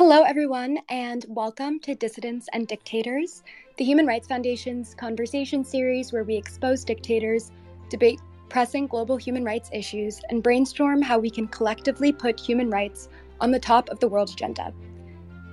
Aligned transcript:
Hello, 0.00 0.22
everyone, 0.22 0.78
and 0.88 1.26
welcome 1.28 1.78
to 1.80 1.94
Dissidents 1.94 2.48
and 2.54 2.66
Dictators, 2.66 3.42
the 3.76 3.84
Human 3.84 4.06
Rights 4.06 4.26
Foundation's 4.26 4.94
conversation 4.94 5.62
series 5.62 6.10
where 6.10 6.24
we 6.24 6.36
expose 6.36 6.86
dictators, 6.86 7.50
debate 7.90 8.18
pressing 8.48 8.86
global 8.86 9.18
human 9.18 9.44
rights 9.44 9.68
issues, 9.74 10.18
and 10.30 10.42
brainstorm 10.42 11.02
how 11.02 11.18
we 11.18 11.28
can 11.28 11.46
collectively 11.48 12.12
put 12.12 12.40
human 12.40 12.70
rights 12.70 13.10
on 13.42 13.50
the 13.50 13.60
top 13.60 13.90
of 13.90 14.00
the 14.00 14.08
world 14.08 14.30
agenda. 14.30 14.72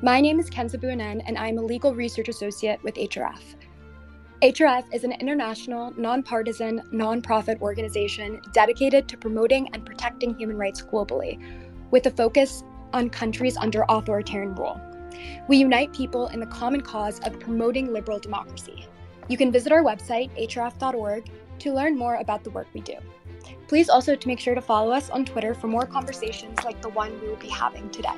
My 0.02 0.22
name 0.22 0.40
is 0.40 0.50
Kenza 0.50 0.82
Buanen, 0.82 1.22
and 1.28 1.38
I'm 1.38 1.58
a 1.58 1.62
legal 1.62 1.94
research 1.94 2.30
associate 2.30 2.82
with 2.84 2.96
HRF. 2.96 3.56
HRF 4.42 4.86
is 4.94 5.04
an 5.04 5.12
international, 5.12 5.92
nonpartisan, 5.98 6.84
nonprofit 6.94 7.60
organization 7.60 8.40
dedicated 8.54 9.10
to 9.10 9.18
promoting 9.18 9.68
and 9.74 9.86
protecting 9.86 10.38
human 10.38 10.58
rights 10.58 10.82
globally, 10.82 11.38
with 11.92 12.06
a 12.06 12.12
focus 12.12 12.64
on 12.94 13.10
countries 13.10 13.58
under 13.58 13.86
authoritarian 13.90 14.56
rule. 14.56 14.80
We 15.48 15.58
unite 15.58 15.94
people 15.94 16.28
in 16.28 16.40
the 16.40 16.46
common 16.46 16.82
cause 16.82 17.20
of 17.20 17.40
promoting 17.40 17.92
liberal 17.92 18.20
democracy. 18.20 18.86
You 19.28 19.38
can 19.38 19.52
visit 19.52 19.72
our 19.72 19.84
website, 19.84 20.30
hrf.org, 20.38 21.30
to 21.60 21.74
learn 21.74 21.98
more 21.98 22.16
about 22.16 22.44
the 22.44 22.50
work 22.52 22.68
we 22.74 22.82
do. 22.82 22.96
Please 23.68 23.90
also 23.90 24.16
to 24.16 24.28
make 24.28 24.40
sure 24.40 24.56
to 24.56 24.62
follow 24.62 24.92
us 24.92 25.10
on 25.10 25.26
Twitter 25.26 25.54
for 25.54 25.68
more 25.68 25.86
conversations 25.86 26.64
like 26.64 26.82
the 26.82 26.90
one 26.90 27.20
we 27.22 27.28
will 27.28 27.36
be 27.38 27.50
having 27.50 27.90
today. 27.90 28.16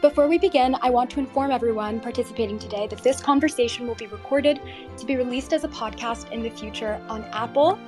Before 0.00 0.28
we 0.28 0.38
begin, 0.38 0.76
I 0.80 0.88
want 0.88 1.10
to 1.10 1.20
inform 1.20 1.50
everyone 1.50 2.00
participating 2.00 2.58
today 2.58 2.86
that 2.86 3.02
this 3.02 3.20
conversation 3.20 3.86
will 3.86 3.96
be 3.96 4.06
recorded 4.06 4.58
to 4.96 5.04
be 5.04 5.16
released 5.16 5.52
as 5.52 5.64
a 5.64 5.68
podcast 5.68 6.30
in 6.32 6.42
the 6.42 6.48
future 6.48 6.98
on 7.08 7.22
Apple, 7.32 7.78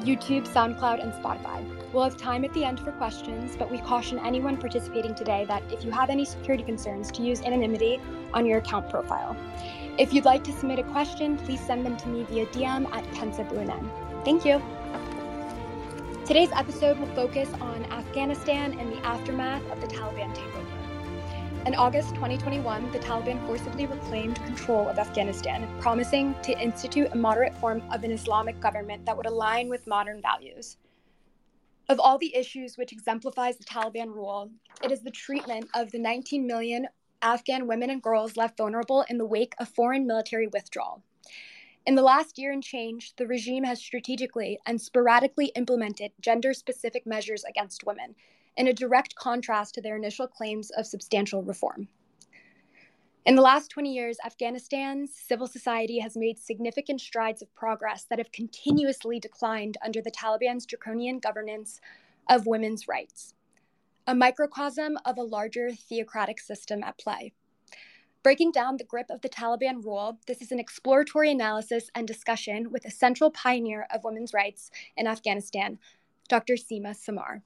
YouTube, 0.00 0.46
SoundCloud, 0.46 1.02
and 1.02 1.12
Spotify. 1.14 1.75
We'll 1.96 2.04
have 2.04 2.18
time 2.18 2.44
at 2.44 2.52
the 2.52 2.62
end 2.62 2.78
for 2.80 2.92
questions, 2.92 3.56
but 3.56 3.70
we 3.70 3.78
caution 3.78 4.18
anyone 4.18 4.58
participating 4.58 5.14
today 5.14 5.46
that 5.48 5.62
if 5.72 5.82
you 5.82 5.90
have 5.92 6.10
any 6.10 6.26
security 6.26 6.62
concerns, 6.62 7.10
to 7.12 7.22
use 7.22 7.40
anonymity 7.40 7.98
on 8.34 8.44
your 8.44 8.58
account 8.58 8.90
profile. 8.90 9.34
If 9.96 10.12
you'd 10.12 10.26
like 10.26 10.44
to 10.44 10.52
submit 10.52 10.78
a 10.78 10.82
question, 10.82 11.38
please 11.38 11.58
send 11.58 11.86
them 11.86 11.96
to 11.96 12.08
me 12.08 12.24
via 12.24 12.44
DM 12.48 12.84
at 12.92 13.02
Kenza 13.14 13.48
Thank 14.26 14.44
you. 14.44 14.60
Today's 16.26 16.52
episode 16.52 16.98
will 16.98 17.14
focus 17.14 17.48
on 17.62 17.82
Afghanistan 17.86 18.78
and 18.78 18.92
the 18.92 18.98
aftermath 18.98 19.66
of 19.70 19.80
the 19.80 19.86
Taliban 19.86 20.34
takeover. 20.34 21.66
In 21.66 21.74
August 21.76 22.10
2021, 22.10 22.92
the 22.92 22.98
Taliban 22.98 23.42
forcibly 23.46 23.86
reclaimed 23.86 24.36
control 24.44 24.86
of 24.86 24.98
Afghanistan, 24.98 25.66
promising 25.80 26.34
to 26.42 26.60
institute 26.60 27.08
a 27.12 27.16
moderate 27.16 27.56
form 27.56 27.82
of 27.90 28.04
an 28.04 28.10
Islamic 28.10 28.60
government 28.60 29.06
that 29.06 29.16
would 29.16 29.24
align 29.24 29.70
with 29.70 29.86
modern 29.86 30.20
values. 30.20 30.76
Of 31.88 32.00
all 32.00 32.18
the 32.18 32.34
issues 32.34 32.76
which 32.76 32.92
exemplifies 32.92 33.58
the 33.58 33.64
Taliban 33.64 34.12
rule, 34.12 34.50
it 34.82 34.90
is 34.90 35.02
the 35.02 35.10
treatment 35.10 35.68
of 35.72 35.92
the 35.92 36.00
19 36.00 36.44
million 36.44 36.88
Afghan 37.22 37.68
women 37.68 37.90
and 37.90 38.02
girls 38.02 38.36
left 38.36 38.58
vulnerable 38.58 39.04
in 39.08 39.18
the 39.18 39.24
wake 39.24 39.54
of 39.60 39.68
foreign 39.68 40.04
military 40.04 40.48
withdrawal. 40.48 41.04
In 41.86 41.94
the 41.94 42.02
last 42.02 42.38
year 42.38 42.50
and 42.50 42.62
change, 42.62 43.14
the 43.14 43.26
regime 43.28 43.62
has 43.62 43.78
strategically 43.78 44.58
and 44.66 44.80
sporadically 44.80 45.52
implemented 45.54 46.10
gender 46.20 46.52
specific 46.54 47.06
measures 47.06 47.44
against 47.44 47.86
women, 47.86 48.16
in 48.56 48.66
a 48.66 48.72
direct 48.72 49.14
contrast 49.14 49.74
to 49.74 49.80
their 49.80 49.96
initial 49.96 50.26
claims 50.26 50.70
of 50.70 50.88
substantial 50.88 51.44
reform. 51.44 51.86
In 53.26 53.34
the 53.34 53.42
last 53.42 53.72
20 53.72 53.92
years, 53.92 54.18
Afghanistan's 54.24 55.12
civil 55.12 55.48
society 55.48 55.98
has 55.98 56.16
made 56.16 56.38
significant 56.38 57.00
strides 57.00 57.42
of 57.42 57.52
progress 57.56 58.06
that 58.08 58.20
have 58.20 58.30
continuously 58.30 59.18
declined 59.18 59.76
under 59.84 60.00
the 60.00 60.12
Taliban's 60.12 60.64
draconian 60.64 61.18
governance 61.18 61.80
of 62.30 62.46
women's 62.46 62.86
rights, 62.86 63.34
a 64.06 64.14
microcosm 64.14 64.96
of 65.04 65.18
a 65.18 65.24
larger 65.24 65.72
theocratic 65.72 66.38
system 66.38 66.84
at 66.84 66.98
play. 66.98 67.32
Breaking 68.22 68.52
down 68.52 68.76
the 68.76 68.84
grip 68.84 69.10
of 69.10 69.22
the 69.22 69.28
Taliban 69.28 69.84
rule, 69.84 70.20
this 70.28 70.40
is 70.40 70.52
an 70.52 70.60
exploratory 70.60 71.32
analysis 71.32 71.90
and 71.96 72.06
discussion 72.06 72.70
with 72.70 72.84
a 72.84 72.92
central 72.92 73.32
pioneer 73.32 73.88
of 73.92 74.04
women's 74.04 74.32
rights 74.32 74.70
in 74.96 75.08
Afghanistan, 75.08 75.80
Dr. 76.28 76.54
Sima 76.54 76.94
Samar. 76.94 77.42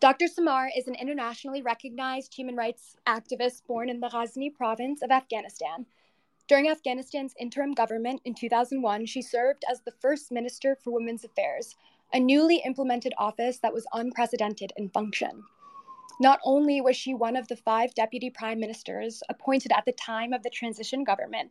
Dr. 0.00 0.28
Samar 0.28 0.70
is 0.76 0.86
an 0.86 0.94
internationally 0.94 1.60
recognized 1.60 2.32
human 2.32 2.54
rights 2.54 2.94
activist 3.04 3.66
born 3.66 3.88
in 3.88 3.98
the 3.98 4.08
Ghazni 4.08 4.48
province 4.48 5.02
of 5.02 5.10
Afghanistan. 5.10 5.86
During 6.46 6.68
Afghanistan's 6.68 7.34
interim 7.36 7.72
government 7.72 8.20
in 8.24 8.34
2001, 8.34 9.06
she 9.06 9.20
served 9.20 9.64
as 9.68 9.80
the 9.80 9.90
first 9.90 10.30
Minister 10.30 10.76
for 10.76 10.92
Women's 10.92 11.24
Affairs, 11.24 11.74
a 12.12 12.20
newly 12.20 12.62
implemented 12.64 13.12
office 13.18 13.58
that 13.58 13.74
was 13.74 13.88
unprecedented 13.92 14.72
in 14.76 14.88
function. 14.88 15.42
Not 16.20 16.38
only 16.44 16.80
was 16.80 16.96
she 16.96 17.12
one 17.12 17.34
of 17.34 17.48
the 17.48 17.56
five 17.56 17.92
deputy 17.96 18.30
prime 18.30 18.60
ministers 18.60 19.24
appointed 19.28 19.72
at 19.72 19.84
the 19.84 19.90
time 19.90 20.32
of 20.32 20.44
the 20.44 20.50
transition 20.50 21.02
government, 21.02 21.50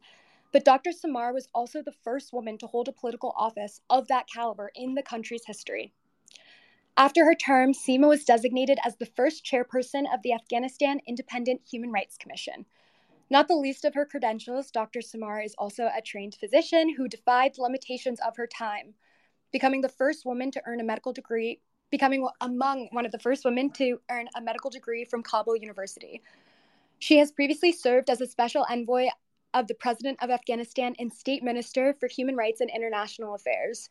but 0.53 0.63
Dr. 0.63 0.93
Samar 0.93 1.33
was 1.33 1.49
also 1.53 1.81
the 1.81 1.91
first 1.91 2.31
woman 2.31 2.57
to 2.59 2.67
hold 2.67 2.87
a 2.87 2.93
political 2.93 3.33
office 3.35 3.81
of 3.89 4.07
that 4.07 4.29
caliber 4.33 4.71
in 4.73 4.95
the 4.95 5.03
country's 5.03 5.45
history. 5.45 5.91
After 6.99 7.25
her 7.25 7.35
term, 7.35 7.73
Sima 7.73 8.07
was 8.07 8.25
designated 8.25 8.79
as 8.83 8.95
the 8.95 9.05
first 9.05 9.45
chairperson 9.45 10.11
of 10.11 10.23
the 10.23 10.33
Afghanistan 10.33 10.99
Independent 11.05 11.61
Human 11.71 11.91
Rights 11.91 12.17
Commission. 12.17 12.65
Not 13.29 13.47
the 13.47 13.55
least 13.55 13.85
of 13.85 13.93
her 13.93 14.03
credentials, 14.03 14.71
Dr. 14.71 15.01
Samar 15.01 15.41
is 15.41 15.53
also 15.59 15.91
a 15.95 16.01
trained 16.01 16.33
physician 16.33 16.95
who 16.95 17.07
defied 17.07 17.53
the 17.53 17.61
limitations 17.61 18.19
of 18.25 18.35
her 18.37 18.47
time, 18.47 18.95
becoming 19.51 19.81
the 19.81 19.89
first 19.89 20.25
woman 20.25 20.49
to 20.49 20.61
earn 20.65 20.79
a 20.79 20.83
medical 20.83 21.13
degree, 21.13 21.61
becoming 21.91 22.27
among 22.41 22.87
one 22.91 23.05
of 23.05 23.11
the 23.11 23.19
first 23.19 23.45
women 23.45 23.69
to 23.73 24.01
earn 24.09 24.27
a 24.35 24.41
medical 24.41 24.71
degree 24.71 25.05
from 25.05 25.21
Kabul 25.21 25.55
University. 25.55 26.23
She 26.97 27.19
has 27.19 27.31
previously 27.31 27.73
served 27.73 28.09
as 28.09 28.21
a 28.21 28.27
special 28.27 28.65
envoy 28.71 29.09
of 29.53 29.67
the 29.67 29.75
President 29.75 30.17
of 30.23 30.31
Afghanistan 30.31 30.95
and 30.97 31.13
State 31.13 31.43
Minister 31.43 31.93
for 31.99 32.07
Human 32.07 32.35
Rights 32.35 32.59
and 32.59 32.71
International 32.71 33.35
Affairs. 33.35 33.87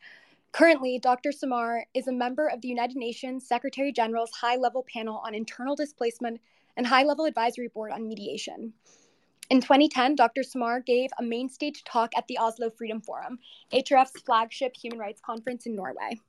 Currently, 0.51 0.99
Dr. 0.99 1.31
Samar 1.31 1.85
is 1.93 2.07
a 2.07 2.11
member 2.11 2.47
of 2.47 2.61
the 2.61 2.67
United 2.67 2.97
Nations 2.97 3.47
Secretary 3.47 3.91
General's 3.91 4.31
High 4.31 4.55
Level 4.55 4.85
Panel 4.91 5.21
on 5.23 5.35
Internal 5.35 5.75
Displacement 5.75 6.39
and 6.77 6.87
High 6.87 7.03
Level 7.03 7.25
Advisory 7.25 7.67
Board 7.67 7.91
on 7.91 8.07
Mediation. 8.07 8.73
In 9.49 9.61
2010, 9.61 10.15
Dr. 10.15 10.43
Samar 10.43 10.81
gave 10.81 11.09
a 11.19 11.23
main 11.23 11.49
stage 11.49 11.83
talk 11.83 12.11
at 12.17 12.27
the 12.27 12.37
Oslo 12.37 12.69
Freedom 12.69 13.01
Forum, 13.01 13.39
HRF's 13.71 14.21
flagship 14.21 14.75
human 14.75 14.99
rights 14.99 15.21
conference 15.23 15.65
in 15.65 15.75
Norway. 15.75 16.19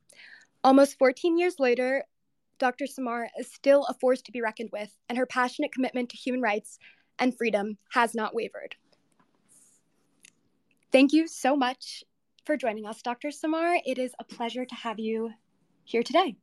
Almost 0.62 0.98
14 0.98 1.38
years 1.38 1.58
later, 1.58 2.04
Dr. 2.58 2.86
Samar 2.86 3.28
is 3.38 3.50
still 3.52 3.84
a 3.86 3.94
force 3.94 4.20
to 4.22 4.32
be 4.32 4.40
reckoned 4.40 4.70
with, 4.72 4.96
and 5.08 5.16
her 5.16 5.26
passionate 5.26 5.72
commitment 5.72 6.10
to 6.10 6.16
human 6.16 6.42
rights 6.42 6.78
and 7.18 7.36
freedom 7.36 7.78
has 7.92 8.14
not 8.14 8.34
wavered. 8.34 8.76
Thank 10.92 11.12
you 11.12 11.26
so 11.28 11.56
much 11.56 12.04
for 12.48 12.56
joining 12.56 12.86
us, 12.86 13.02
Dr. 13.02 13.30
Samar. 13.30 13.76
It 13.84 13.98
is 13.98 14.14
a 14.18 14.24
pleasure 14.24 14.64
to 14.64 14.74
have 14.74 14.98
you 14.98 15.34
here 15.84 16.02
today. 16.02 16.34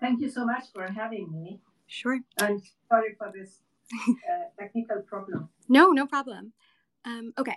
Thank 0.00 0.20
you 0.20 0.28
so 0.28 0.44
much 0.44 0.64
for 0.74 0.86
having 0.86 1.32
me. 1.32 1.60
Sure. 1.86 2.18
I'm 2.42 2.60
sorry 2.90 3.14
for 3.16 3.32
this 3.34 3.62
uh, 4.06 4.12
technical 4.60 5.00
problem. 5.00 5.48
No, 5.70 5.92
no 5.92 6.06
problem. 6.06 6.52
Um, 7.06 7.32
okay. 7.38 7.56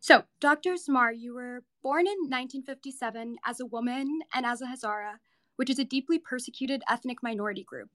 So, 0.00 0.24
Dr. 0.38 0.76
Samar, 0.76 1.12
you 1.12 1.32
were 1.34 1.62
born 1.82 2.06
in 2.06 2.28
1957 2.28 3.36
as 3.46 3.58
a 3.58 3.66
woman 3.66 4.20
and 4.34 4.44
as 4.44 4.60
a 4.60 4.66
Hazara, 4.66 5.14
which 5.56 5.70
is 5.70 5.78
a 5.78 5.84
deeply 5.84 6.18
persecuted 6.18 6.82
ethnic 6.90 7.22
minority 7.22 7.64
group. 7.64 7.90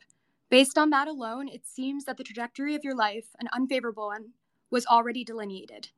Based 0.49 0.75
on 0.75 0.89
that 0.89 1.07
alone, 1.07 1.47
it 1.47 1.67
seems 1.67 2.05
that 2.05 2.17
the 2.17 2.23
trajectory 2.23 2.73
of 2.73 2.83
your 2.83 2.95
life, 2.95 3.27
an 3.39 3.47
unfavorable 3.53 4.07
one, 4.07 4.33
was 4.71 4.87
already 4.87 5.23
delineated. 5.23 5.89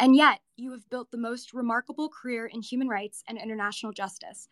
And 0.00 0.16
yet, 0.16 0.40
you 0.56 0.70
have 0.72 0.88
built 0.88 1.10
the 1.10 1.18
most 1.18 1.52
remarkable 1.52 2.08
career 2.08 2.46
in 2.46 2.62
human 2.62 2.88
rights 2.88 3.22
and 3.28 3.36
international 3.36 3.92
justice. 3.92 4.48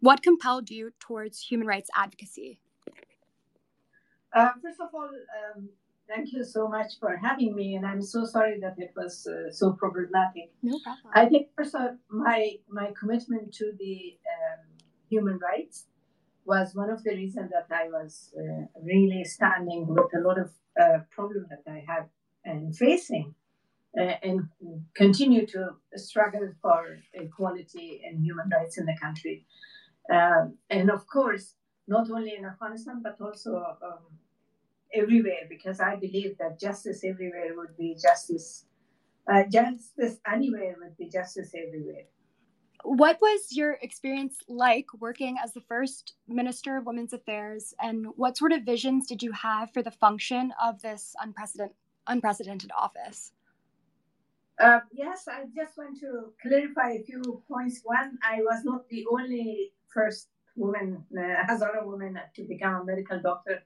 What 0.00 0.22
compelled 0.22 0.68
you 0.68 0.92
towards 1.00 1.40
human 1.40 1.66
rights 1.66 1.88
advocacy? 1.96 2.60
Uh, 4.34 4.50
first 4.62 4.78
of 4.78 4.88
all, 4.92 5.08
um, 5.08 5.70
thank 6.06 6.34
you 6.34 6.44
so 6.44 6.68
much 6.68 6.98
for 7.00 7.16
having 7.16 7.56
me, 7.56 7.76
and 7.76 7.86
I'm 7.86 8.02
so 8.02 8.26
sorry 8.26 8.60
that 8.60 8.74
it 8.76 8.92
was 8.94 9.26
uh, 9.26 9.50
so 9.50 9.72
problematic. 9.72 10.52
No 10.62 10.78
problem. 10.84 11.12
I 11.14 11.24
think 11.26 11.48
first 11.56 11.74
of 11.74 11.80
all, 11.80 11.96
my 12.10 12.56
my 12.68 12.92
commitment 12.98 13.54
to 13.54 13.72
the 13.78 14.18
um, 14.34 14.66
human 15.08 15.38
rights 15.38 15.86
was 16.44 16.74
one 16.74 16.90
of 16.90 17.02
the 17.04 17.12
reasons 17.12 17.50
that 17.50 17.68
I 17.74 17.88
was 17.88 18.34
uh, 18.36 18.66
really 18.82 19.24
standing 19.24 19.86
with 19.86 20.12
a 20.14 20.20
lot 20.20 20.38
of 20.38 20.50
uh, 20.78 20.98
problem 21.10 21.46
that 21.48 21.64
I 21.66 21.84
had 21.86 22.08
and 22.44 22.76
facing 22.76 23.34
uh, 23.98 24.14
and 24.22 24.48
continue 24.94 25.46
to 25.46 25.70
struggle 25.96 26.52
for 26.62 26.98
equality 27.14 28.02
and 28.04 28.24
human 28.24 28.48
rights 28.48 28.78
in 28.78 28.86
the 28.86 28.96
country. 29.00 29.46
Um, 30.12 30.56
and 30.68 30.90
of 30.90 31.06
course, 31.06 31.54
not 31.88 32.10
only 32.10 32.34
in 32.36 32.44
Afghanistan, 32.44 33.00
but 33.02 33.20
also 33.20 33.56
um, 33.82 34.04
everywhere, 34.94 35.46
because 35.48 35.80
I 35.80 35.96
believe 35.96 36.38
that 36.38 36.60
justice 36.60 37.02
everywhere 37.04 37.54
would 37.56 37.76
be 37.76 37.96
justice. 38.00 38.64
Uh, 39.30 39.44
justice 39.44 40.18
anywhere 40.26 40.76
would 40.80 40.96
be 40.96 41.08
justice 41.08 41.52
everywhere. 41.54 42.04
what 42.84 43.18
was 43.20 43.52
your 43.52 43.72
experience 43.82 44.38
like 44.48 44.86
working 44.98 45.36
as 45.42 45.52
the 45.52 45.60
first 45.60 46.14
Minister 46.26 46.76
of 46.76 46.86
Women's 46.86 47.12
Affairs, 47.12 47.74
and 47.80 48.06
what 48.16 48.38
sort 48.38 48.52
of 48.52 48.62
visions 48.62 49.06
did 49.06 49.22
you 49.22 49.32
have 49.32 49.72
for 49.72 49.82
the 49.82 49.90
function 49.90 50.52
of 50.62 50.80
this 50.80 51.14
unprecedented, 51.20 51.76
unprecedented 52.06 52.70
office? 52.76 53.32
Uh, 54.60 54.80
yes, 54.92 55.26
I 55.26 55.44
just 55.56 55.78
want 55.78 55.98
to 56.00 56.32
clarify 56.42 56.92
a 56.92 57.02
few 57.02 57.42
points. 57.48 57.80
One, 57.82 58.18
I 58.22 58.40
was 58.42 58.62
not 58.62 58.86
the 58.90 59.06
only 59.10 59.72
first 59.92 60.28
woman, 60.54 61.02
uh, 61.16 61.46
Hazara 61.48 61.84
woman, 61.84 62.18
to 62.36 62.42
become 62.44 62.74
a 62.74 62.84
medical 62.84 63.20
doctor. 63.22 63.62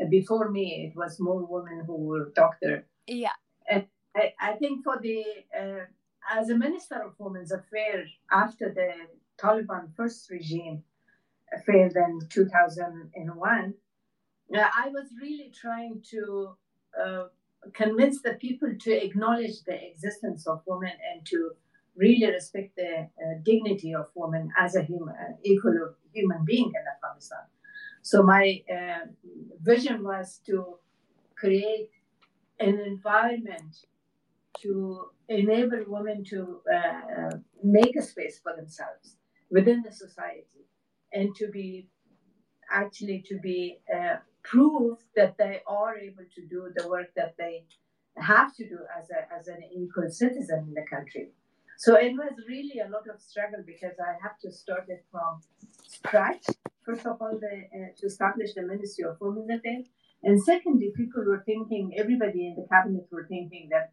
Uh, 0.00 0.04
before 0.08 0.50
me, 0.50 0.88
it 0.88 0.96
was 0.96 1.18
more 1.18 1.44
women 1.44 1.84
who 1.84 1.96
were 1.96 2.32
doctor. 2.36 2.86
Yeah. 3.08 3.32
And 3.68 3.86
I, 4.14 4.34
I 4.40 4.52
think 4.52 4.84
for 4.84 5.00
the 5.02 5.24
uh, 5.58 5.84
as 6.30 6.50
a 6.50 6.56
minister 6.56 7.02
of 7.02 7.14
women's 7.18 7.50
affairs 7.50 8.08
after 8.30 8.72
the 8.72 8.90
Taliban 9.40 9.94
first 9.96 10.30
regime 10.30 10.84
failed 11.64 11.96
in 11.96 12.20
2001, 12.30 13.74
uh, 14.54 14.58
I 14.58 14.88
was 14.88 15.06
really 15.20 15.52
trying 15.52 16.02
to 16.10 16.56
uh, 17.00 17.24
convince 17.74 18.22
the 18.22 18.34
people 18.34 18.68
to 18.80 18.92
acknowledge 18.92 19.62
the 19.64 19.88
existence 19.90 20.46
of 20.46 20.62
women 20.66 20.92
and 21.12 21.26
to 21.26 21.52
really 21.96 22.30
respect 22.30 22.76
the 22.76 22.98
uh, 22.98 23.38
dignity 23.42 23.94
of 23.94 24.06
women 24.14 24.50
as 24.58 24.76
a 24.76 24.82
human, 24.82 25.14
equal 25.42 25.94
human 26.12 26.44
being 26.44 26.66
in 26.66 26.84
Afghanistan. 26.94 27.44
So 28.02 28.22
my 28.22 28.62
uh, 28.70 29.06
vision 29.60 30.04
was 30.04 30.40
to 30.46 30.78
create 31.36 31.90
an 32.60 32.80
environment 32.80 33.86
to 34.62 35.06
enable 35.28 35.84
women 35.86 36.24
to 36.24 36.60
uh, 36.72 37.30
make 37.62 37.96
a 37.96 38.02
space 38.02 38.38
for 38.42 38.54
themselves 38.54 39.16
within 39.50 39.82
the 39.82 39.92
society 39.92 40.66
and 41.12 41.34
to 41.36 41.48
be 41.48 41.88
actually 42.70 43.24
to 43.26 43.38
be 43.38 43.78
uh, 43.94 44.16
prove 44.50 44.98
that 45.14 45.36
they 45.38 45.60
are 45.66 45.96
able 45.96 46.24
to 46.34 46.46
do 46.46 46.70
the 46.76 46.88
work 46.88 47.08
that 47.16 47.34
they 47.38 47.64
have 48.16 48.54
to 48.56 48.68
do 48.68 48.78
as, 48.98 49.10
a, 49.10 49.20
as 49.34 49.48
an 49.48 49.62
equal 49.74 50.08
citizen 50.08 50.66
in 50.68 50.74
the 50.74 50.86
country. 50.88 51.28
So 51.78 51.96
it 51.96 52.12
was 52.12 52.32
really 52.48 52.80
a 52.80 52.88
lot 52.88 53.06
of 53.12 53.20
struggle 53.20 53.62
because 53.66 53.96
I 54.00 54.12
have 54.22 54.38
to 54.40 54.50
start 54.50 54.86
it 54.88 55.04
from 55.10 55.40
scratch. 55.86 56.44
First 56.84 57.04
of 57.06 57.20
all, 57.20 57.38
the, 57.38 57.54
uh, 57.78 57.88
to 57.98 58.06
establish 58.06 58.54
the 58.54 58.62
Ministry 58.62 59.04
of 59.04 59.16
Women's 59.20 59.50
Affairs. 59.50 59.86
And 60.22 60.42
secondly, 60.42 60.92
people 60.96 61.22
were 61.26 61.42
thinking, 61.44 61.92
everybody 61.98 62.46
in 62.46 62.56
the 62.56 62.66
cabinet 62.68 63.06
were 63.12 63.26
thinking 63.28 63.68
that 63.70 63.92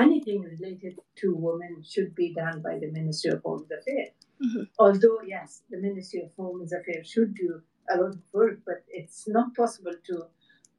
anything 0.00 0.42
related 0.42 0.98
to 1.16 1.34
women 1.34 1.82
should 1.84 2.14
be 2.14 2.32
done 2.32 2.62
by 2.62 2.78
the 2.78 2.90
Ministry 2.92 3.32
of 3.32 3.40
Women's 3.44 3.72
Affairs. 3.72 4.10
Mm-hmm. 4.44 4.62
Although, 4.78 5.22
yes, 5.26 5.62
the 5.70 5.78
Ministry 5.78 6.22
of 6.22 6.30
Women's 6.36 6.72
Affairs 6.72 7.08
should 7.08 7.34
do 7.34 7.60
a 7.92 7.96
lot 8.00 8.10
of 8.10 8.22
work, 8.32 8.58
but 8.66 8.84
it's 8.88 9.26
not 9.28 9.54
possible 9.54 9.94
to 10.06 10.24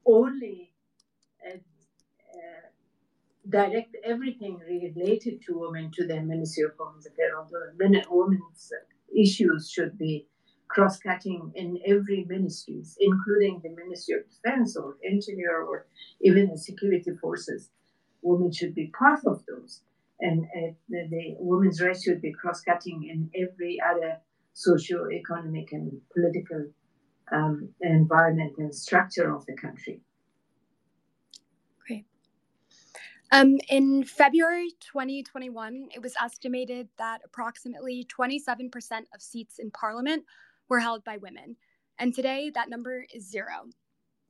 only 0.06 0.71
uh, 1.45 1.57
uh, 1.57 2.68
direct 3.50 3.95
everything 4.04 4.59
related 4.68 5.42
to 5.45 5.59
women 5.59 5.92
to 5.95 6.06
the 6.07 6.19
Ministry 6.21 6.63
of 6.65 6.71
Women's 6.80 7.07
Affairs, 7.07 7.33
although 7.38 8.06
women's 8.09 8.71
issues 9.15 9.69
should 9.71 9.98
be 9.98 10.27
cross-cutting 10.69 11.51
in 11.56 11.80
every 11.86 12.25
ministries, 12.27 12.98
including 13.00 13.62
the 13.63 13.69
Ministry 13.69 14.15
of 14.15 14.24
Defense 14.30 14.75
or 14.75 14.98
Interior 15.01 15.63
or 15.63 15.88
even 16.21 16.50
the 16.50 16.57
security 16.57 17.12
forces. 17.21 17.69
Women 18.21 18.51
should 18.51 18.75
be 18.75 18.92
part 18.98 19.21
of 19.25 19.44
those. 19.48 19.81
And 20.19 20.45
uh, 20.45 20.74
the, 20.89 21.07
the 21.09 21.36
women's 21.39 21.81
rights 21.81 22.04
should 22.04 22.21
be 22.21 22.33
cross-cutting 22.33 23.07
in 23.07 23.30
every 23.39 23.77
other 23.80 24.18
socio-economic 24.54 25.71
and 25.71 26.01
political 26.13 26.65
um, 27.32 27.70
environment 27.82 28.54
and 28.58 28.74
structure 28.74 29.34
of 29.34 29.46
the 29.46 29.54
country. 29.54 30.02
Great. 31.86 32.06
Um, 33.32 33.58
in 33.70 34.04
February 34.04 34.72
2021, 34.80 35.90
it 35.94 36.02
was 36.02 36.14
estimated 36.22 36.88
that 36.98 37.22
approximately 37.26 38.06
27% 38.06 38.70
of 39.14 39.22
seats 39.22 39.60
in 39.60 39.72
parliament 39.72 40.24
were 40.70 40.80
held 40.80 41.04
by 41.04 41.18
women. 41.18 41.56
And 42.00 42.14
today, 42.14 42.52
that 42.54 42.70
number 42.70 43.06
is 43.14 43.30
zero. 43.30 43.70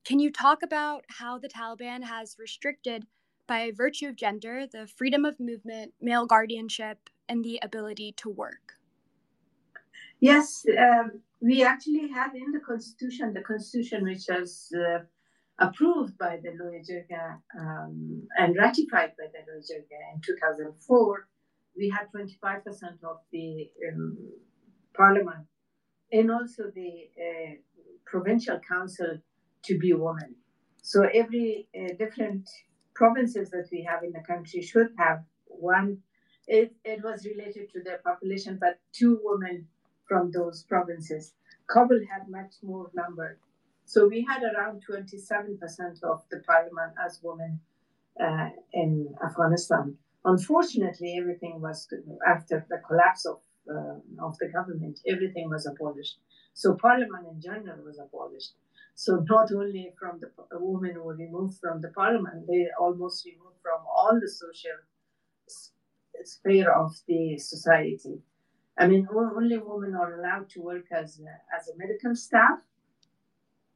Can 0.05 0.19
you 0.19 0.31
talk 0.31 0.63
about 0.63 1.03
how 1.09 1.37
the 1.37 1.49
Taliban 1.49 2.03
has 2.03 2.37
restricted, 2.39 3.05
by 3.47 3.71
virtue 3.75 4.07
of 4.07 4.15
gender, 4.15 4.65
the 4.71 4.87
freedom 4.87 5.25
of 5.25 5.39
movement, 5.39 5.93
male 6.01 6.25
guardianship, 6.25 7.09
and 7.29 7.43
the 7.43 7.59
ability 7.63 8.13
to 8.17 8.29
work? 8.29 8.73
Yes, 10.19 10.65
um, 10.77 11.21
we 11.39 11.63
actually 11.63 12.09
have 12.09 12.33
in 12.35 12.51
the 12.51 12.59
constitution 12.59 13.33
the 13.33 13.41
constitution 13.41 14.03
which 14.03 14.25
was 14.29 14.73
uh, 14.75 14.99
approved 15.59 16.17
by 16.17 16.39
the 16.43 16.49
Loya 16.49 16.81
Jirga 16.87 17.39
um, 17.59 18.27
and 18.37 18.55
ratified 18.55 19.11
by 19.17 19.25
the 19.33 19.39
Loya 19.51 19.61
Jirga 19.61 19.99
in 20.13 20.21
2004. 20.21 21.27
We 21.75 21.89
had 21.89 22.07
25% 22.15 22.63
of 23.03 23.17
the 23.31 23.69
um, 23.87 24.17
parliament 24.95 25.47
and 26.11 26.31
also 26.31 26.71
the 26.73 27.09
uh, 27.19 27.55
provincial 28.05 28.59
council 28.67 29.19
to 29.63 29.77
be 29.77 29.93
women. 29.93 30.35
So 30.81 31.03
every 31.03 31.67
uh, 31.75 31.93
different 31.99 32.49
provinces 32.95 33.49
that 33.51 33.67
we 33.71 33.83
have 33.83 34.03
in 34.03 34.11
the 34.11 34.21
country 34.21 34.61
should 34.61 34.89
have 34.97 35.23
one. 35.45 35.99
It, 36.47 36.73
it 36.85 37.03
was 37.03 37.25
related 37.25 37.71
to 37.73 37.83
their 37.83 37.97
population, 37.97 38.57
but 38.59 38.79
two 38.93 39.19
women 39.23 39.67
from 40.07 40.31
those 40.31 40.63
provinces. 40.63 41.33
Kabul 41.67 41.99
had 42.11 42.29
much 42.29 42.53
more 42.63 42.89
number. 42.93 43.39
So 43.85 44.07
we 44.07 44.25
had 44.27 44.43
around 44.43 44.83
27% 44.89 46.03
of 46.03 46.23
the 46.31 46.39
parliament 46.45 46.93
as 47.05 47.19
women 47.23 47.59
uh, 48.21 48.49
in 48.73 49.15
Afghanistan. 49.23 49.97
Unfortunately, 50.25 51.17
everything 51.19 51.61
was 51.61 51.87
after 52.27 52.65
the 52.69 52.79
collapse 52.87 53.25
of 53.25 53.39
uh, 53.69 53.99
of 54.25 54.37
the 54.39 54.47
government, 54.47 54.99
everything 55.05 55.49
was 55.49 55.65
abolished. 55.65 56.17
So 56.53 56.75
parliament 56.75 57.27
in 57.29 57.41
general 57.41 57.83
was 57.83 57.99
abolished. 57.99 58.53
So 58.95 59.23
not 59.29 59.51
only 59.51 59.93
from 59.99 60.19
the 60.19 60.29
women 60.53 61.03
were 61.03 61.15
removed 61.15 61.59
from 61.59 61.81
the 61.81 61.89
parliament, 61.89 62.47
they 62.47 62.67
almost 62.79 63.25
removed 63.25 63.57
from 63.61 63.79
all 63.85 64.17
the 64.19 64.29
social 64.29 64.77
sphere 66.23 66.71
of 66.71 66.95
the 67.07 67.37
society. 67.37 68.21
I 68.77 68.87
mean, 68.87 69.07
only 69.13 69.57
women 69.57 69.95
are 69.95 70.19
allowed 70.19 70.49
to 70.51 70.61
work 70.61 70.85
as 70.91 71.19
a, 71.19 71.55
as 71.55 71.67
a 71.67 71.77
medical 71.77 72.15
staff 72.15 72.59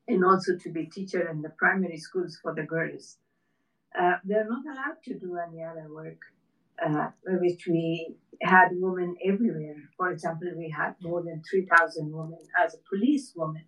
and 0.07 0.23
also 0.23 0.57
to 0.57 0.69
be 0.69 0.85
teacher 0.85 1.27
in 1.29 1.41
the 1.41 1.49
primary 1.49 1.97
schools 1.97 2.37
for 2.41 2.53
the 2.53 2.63
girls. 2.63 3.17
Uh, 3.97 4.13
they're 4.23 4.47
not 4.47 4.65
allowed 4.65 5.01
to 5.03 5.17
do 5.17 5.37
any 5.37 5.63
other 5.63 5.87
work, 5.93 6.19
uh, 6.85 7.09
which 7.25 7.67
we 7.67 8.15
had 8.41 8.69
women 8.73 9.15
everywhere. 9.25 9.75
For 9.97 10.11
example, 10.11 10.49
we 10.55 10.69
had 10.69 10.95
more 11.01 11.23
than 11.23 11.41
3,000 11.49 12.11
women 12.11 12.39
as 12.63 12.75
a 12.75 12.89
police 12.89 13.33
woman 13.35 13.65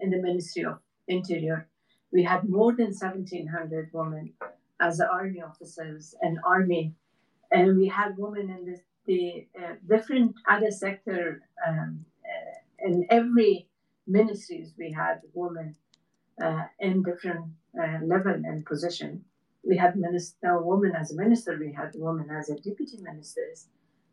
in 0.00 0.10
the 0.10 0.20
Ministry 0.20 0.64
of 0.64 0.78
Interior. 1.08 1.68
We 2.12 2.24
had 2.24 2.48
more 2.48 2.74
than 2.74 2.92
1,700 2.92 3.90
women 3.92 4.34
as 4.80 5.00
army 5.00 5.40
officers 5.42 6.14
and 6.20 6.38
army, 6.44 6.94
and 7.50 7.76
we 7.78 7.88
had 7.88 8.16
women 8.18 8.50
in 8.50 8.64
the 8.64 8.78
the 9.06 9.46
uh, 9.58 9.74
different 9.88 10.34
other 10.48 10.70
sector 10.70 11.42
um, 11.66 12.04
uh, 12.24 12.88
in 12.88 13.06
every 13.10 13.68
ministries 14.06 14.74
we 14.78 14.92
had 14.92 15.20
women 15.34 15.74
uh, 16.42 16.64
in 16.80 17.02
different 17.02 17.46
uh, 17.80 17.98
level 18.04 18.32
and 18.32 18.64
position. 18.64 19.24
We 19.64 19.76
had 19.76 19.96
minister 19.96 20.60
women 20.60 20.94
as 20.96 21.12
a 21.12 21.16
minister. 21.16 21.56
We 21.58 21.72
had 21.72 21.92
women 21.94 22.30
as 22.30 22.50
a 22.50 22.56
deputy 22.56 22.98
ministers. 23.00 23.68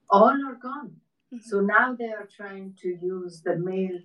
All 0.10 0.38
are 0.48 0.60
gone. 0.62 0.96
Mm-hmm. 1.34 1.38
So 1.43 1.62
now 1.62 1.96
they 1.98 2.12
are 2.12 2.27
trying 2.36 2.75
to 2.81 2.88
use 3.01 3.41
the 3.41 3.55
male 3.58 4.00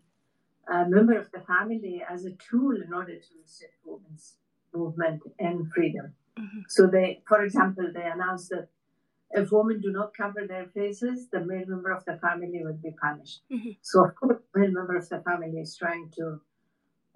uh, 0.72 0.84
member 0.88 1.18
of 1.18 1.30
the 1.32 1.40
family 1.40 2.02
as 2.08 2.24
a 2.24 2.32
tool 2.32 2.76
in 2.76 2.92
order 2.92 3.14
to 3.14 3.28
restrict 3.42 3.74
women's 3.84 4.34
movement 4.74 5.22
and 5.38 5.70
freedom. 5.72 6.14
Mm-hmm. 6.38 6.60
So 6.68 6.86
they, 6.86 7.22
for 7.28 7.44
example, 7.44 7.90
they 7.92 8.04
announced 8.04 8.50
that 8.50 8.68
if 9.30 9.50
women 9.50 9.80
do 9.80 9.90
not 9.90 10.16
cover 10.16 10.46
their 10.46 10.66
faces, 10.66 11.28
the 11.30 11.40
male 11.40 11.66
member 11.66 11.90
of 11.90 12.04
the 12.04 12.16
family 12.18 12.60
will 12.62 12.78
be 12.82 12.92
punished. 13.02 13.42
Mm-hmm. 13.52 13.70
So, 13.82 14.04
of 14.04 14.14
course, 14.14 14.38
the 14.52 14.60
male 14.60 14.70
member 14.70 14.96
of 14.96 15.08
the 15.08 15.20
family 15.20 15.58
is 15.58 15.76
trying 15.76 16.10
to 16.16 16.40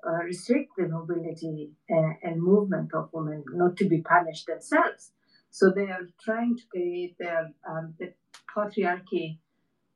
uh, 0.06 0.24
restrict 0.24 0.70
the 0.76 0.88
mobility 0.88 1.72
uh, 1.90 2.12
and 2.22 2.42
movement 2.42 2.94
of 2.94 3.10
women, 3.12 3.44
not 3.52 3.76
to 3.76 3.88
be 3.88 4.00
punished 4.00 4.46
themselves. 4.46 5.12
So 5.50 5.70
they 5.70 5.90
are 5.90 6.06
trying 6.22 6.56
to 6.56 6.62
create 6.70 7.16
their 7.18 7.50
um, 7.68 7.94
the 7.98 8.12
patriarchy 8.54 9.38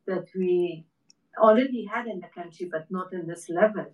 that 0.06 0.26
we 0.34 0.86
already 1.38 1.86
had 1.92 2.06
in 2.06 2.20
the 2.20 2.28
country, 2.34 2.68
but 2.70 2.90
not 2.90 3.12
in 3.12 3.26
this 3.26 3.48
level, 3.48 3.86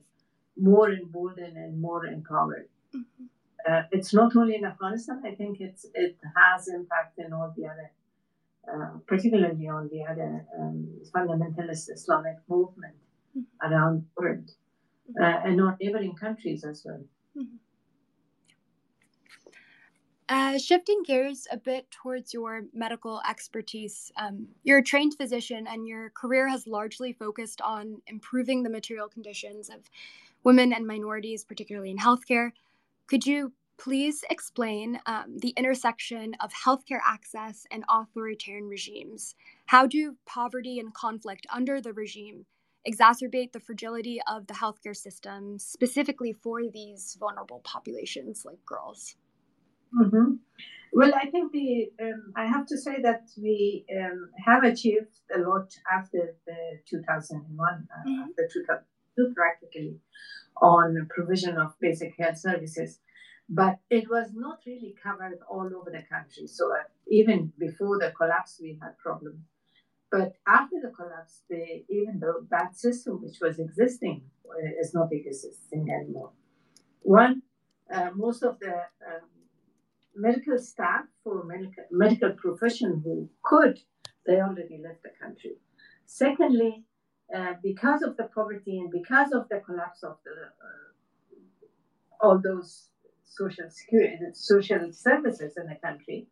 more 0.56 0.90
emboldened 0.90 1.56
and 1.56 1.80
more 1.80 2.06
empowered. 2.06 2.68
Mm-hmm. 2.94 3.24
Uh, 3.68 3.82
it's 3.90 4.14
not 4.14 4.34
only 4.36 4.54
in 4.54 4.64
Afghanistan. 4.64 5.22
I 5.24 5.34
think 5.34 5.60
it's 5.60 5.84
it 5.94 6.16
has 6.36 6.68
impact 6.68 7.18
in 7.18 7.32
all 7.32 7.52
the 7.56 7.66
other 7.66 7.90
particularly 9.06 9.68
on 9.68 9.88
the 9.92 10.04
other 10.04 10.44
um, 10.58 10.88
fundamentalist 11.14 11.90
Islamic 11.90 12.36
movement 12.48 12.94
mm-hmm. 13.36 13.66
around 13.66 14.04
the 14.16 14.22
world 14.22 14.50
uh, 15.20 15.40
and 15.44 15.60
our 15.60 15.76
neighboring 15.80 16.14
countries 16.14 16.64
as 16.64 16.82
well. 16.84 17.02
Mm-hmm. 17.36 17.56
Uh, 20.30 20.58
shifting 20.58 21.02
gears 21.06 21.46
a 21.50 21.56
bit 21.56 21.90
towards 21.90 22.34
your 22.34 22.64
medical 22.74 23.22
expertise, 23.28 24.12
um, 24.18 24.46
you're 24.62 24.80
a 24.80 24.84
trained 24.84 25.14
physician 25.14 25.66
and 25.66 25.88
your 25.88 26.10
career 26.10 26.46
has 26.46 26.66
largely 26.66 27.14
focused 27.14 27.62
on 27.62 28.02
improving 28.06 28.62
the 28.62 28.68
material 28.68 29.08
conditions 29.08 29.70
of 29.70 29.88
women 30.44 30.74
and 30.74 30.86
minorities, 30.86 31.44
particularly 31.44 31.90
in 31.90 31.96
healthcare. 31.96 32.52
Could 33.06 33.26
you 33.26 33.52
please 33.78 34.24
explain 34.28 35.00
um, 35.06 35.38
the 35.38 35.54
intersection 35.56 36.34
of 36.40 36.52
healthcare 36.52 37.00
access 37.06 37.64
and 37.70 37.84
authoritarian 37.88 38.68
regimes? 38.68 39.34
How 39.66 39.86
do 39.86 40.16
poverty 40.26 40.78
and 40.78 40.92
conflict 40.92 41.46
under 41.50 41.80
the 41.80 41.92
regime 41.92 42.44
exacerbate 42.86 43.52
the 43.52 43.60
fragility 43.60 44.20
of 44.28 44.46
the 44.46 44.54
healthcare 44.54 44.96
system, 44.96 45.58
specifically 45.58 46.32
for 46.32 46.62
these 46.68 47.16
vulnerable 47.18 47.60
populations 47.64 48.44
like 48.44 48.64
girls? 48.66 49.16
Mm-hmm. 49.94 50.34
Well, 50.92 51.12
I 51.14 51.26
think 51.30 51.52
the 51.52 51.90
um, 52.00 52.32
I 52.34 52.46
have 52.46 52.66
to 52.66 52.78
say 52.78 53.00
that 53.02 53.28
we 53.40 53.84
um, 53.96 54.30
have 54.44 54.64
achieved 54.64 55.20
a 55.34 55.38
lot 55.38 55.74
after 55.90 56.34
the 56.46 56.80
2001, 56.88 57.44
uh, 57.68 58.08
mm-hmm. 58.08 58.22
after 58.22 58.48
2002 58.52 59.34
practically, 59.34 59.96
on 60.62 61.06
provision 61.10 61.58
of 61.58 61.74
basic 61.80 62.14
health 62.18 62.38
services, 62.38 63.00
but 63.48 63.78
it 63.90 64.08
was 64.10 64.28
not 64.34 64.58
really 64.66 64.94
covered 65.02 65.38
all 65.48 65.70
over 65.74 65.90
the 65.90 66.02
country. 66.02 66.46
So 66.46 66.70
uh, 66.70 66.82
even 67.10 67.52
before 67.58 67.98
the 67.98 68.12
collapse, 68.12 68.58
we 68.60 68.78
had 68.80 68.98
problems. 68.98 69.40
But 70.10 70.32
after 70.46 70.76
the 70.82 70.90
collapse, 70.90 71.42
even 71.50 72.18
though 72.20 72.46
that 72.50 72.76
system 72.76 73.20
which 73.22 73.38
was 73.40 73.58
existing 73.58 74.22
uh, 74.48 74.80
is 74.80 74.94
not 74.94 75.12
existing 75.12 75.88
anymore. 75.90 76.30
One, 77.02 77.42
uh, 77.92 78.10
most 78.14 78.42
of 78.42 78.58
the 78.58 78.74
um, 79.06 79.28
medical 80.14 80.58
staff 80.58 81.04
for 81.22 81.44
medical, 81.44 81.84
medical 81.90 82.30
profession 82.32 83.02
who 83.04 83.28
could, 83.42 83.78
they 84.26 84.40
already 84.40 84.80
left 84.82 85.02
the 85.02 85.10
country. 85.20 85.56
Secondly, 86.06 86.84
uh, 87.34 87.54
because 87.62 88.02
of 88.02 88.16
the 88.16 88.24
poverty 88.24 88.78
and 88.78 88.90
because 88.90 89.32
of 89.32 89.48
the 89.50 89.60
collapse 89.60 90.02
of 90.02 90.16
the 90.24 90.32
uh, 90.32 92.26
all 92.26 92.40
those 92.42 92.88
social 93.28 93.70
security, 93.70 94.18
social 94.32 94.92
services 94.92 95.54
in 95.56 95.66
the 95.66 95.76
country, 95.76 96.26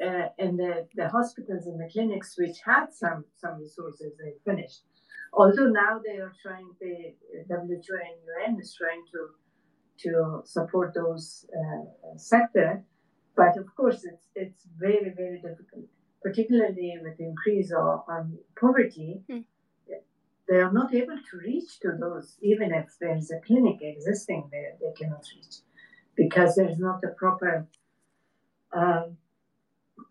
uh, 0.00 0.28
and 0.38 0.58
the, 0.58 0.86
the 0.96 1.08
hospitals 1.08 1.66
and 1.66 1.78
the 1.78 1.88
clinics 1.92 2.34
which 2.38 2.58
had 2.64 2.86
some 2.92 3.24
some 3.36 3.58
resources, 3.58 4.12
they 4.18 4.32
finished. 4.44 4.82
Although 5.34 5.68
now 5.68 6.00
they 6.04 6.18
are 6.18 6.32
trying, 6.42 6.68
the 6.80 7.14
WHO 7.48 7.94
and 8.08 8.16
UN 8.30 8.60
is 8.60 8.74
trying 8.74 9.04
to 9.12 9.28
to 10.04 10.42
support 10.44 10.94
those 10.94 11.46
uh, 11.54 12.16
sector, 12.16 12.82
but 13.36 13.56
of 13.56 13.66
course, 13.76 14.04
it's 14.04 14.28
it's 14.34 14.66
very 14.78 15.12
very 15.16 15.40
difficult, 15.40 15.86
particularly 16.22 16.98
with 17.02 17.16
the 17.18 17.24
increase 17.24 17.72
of 17.72 18.02
um, 18.08 18.38
poverty. 18.58 19.22
Mm. 19.30 19.44
They 20.48 20.58
are 20.58 20.72
not 20.72 20.92
able 20.92 21.16
to 21.16 21.36
reach 21.38 21.78
to 21.80 21.92
those, 21.98 22.36
even 22.42 22.74
if 22.74 22.88
there 23.00 23.16
is 23.16 23.30
a 23.30 23.40
clinic 23.46 23.78
existing, 23.80 24.50
they, 24.50 24.64
they 24.80 24.92
cannot 24.98 25.24
reach 25.34 25.62
because 26.16 26.54
there 26.54 26.68
is 26.68 26.78
not 26.78 27.02
a 27.04 27.08
proper 27.08 27.66
um, 28.72 29.16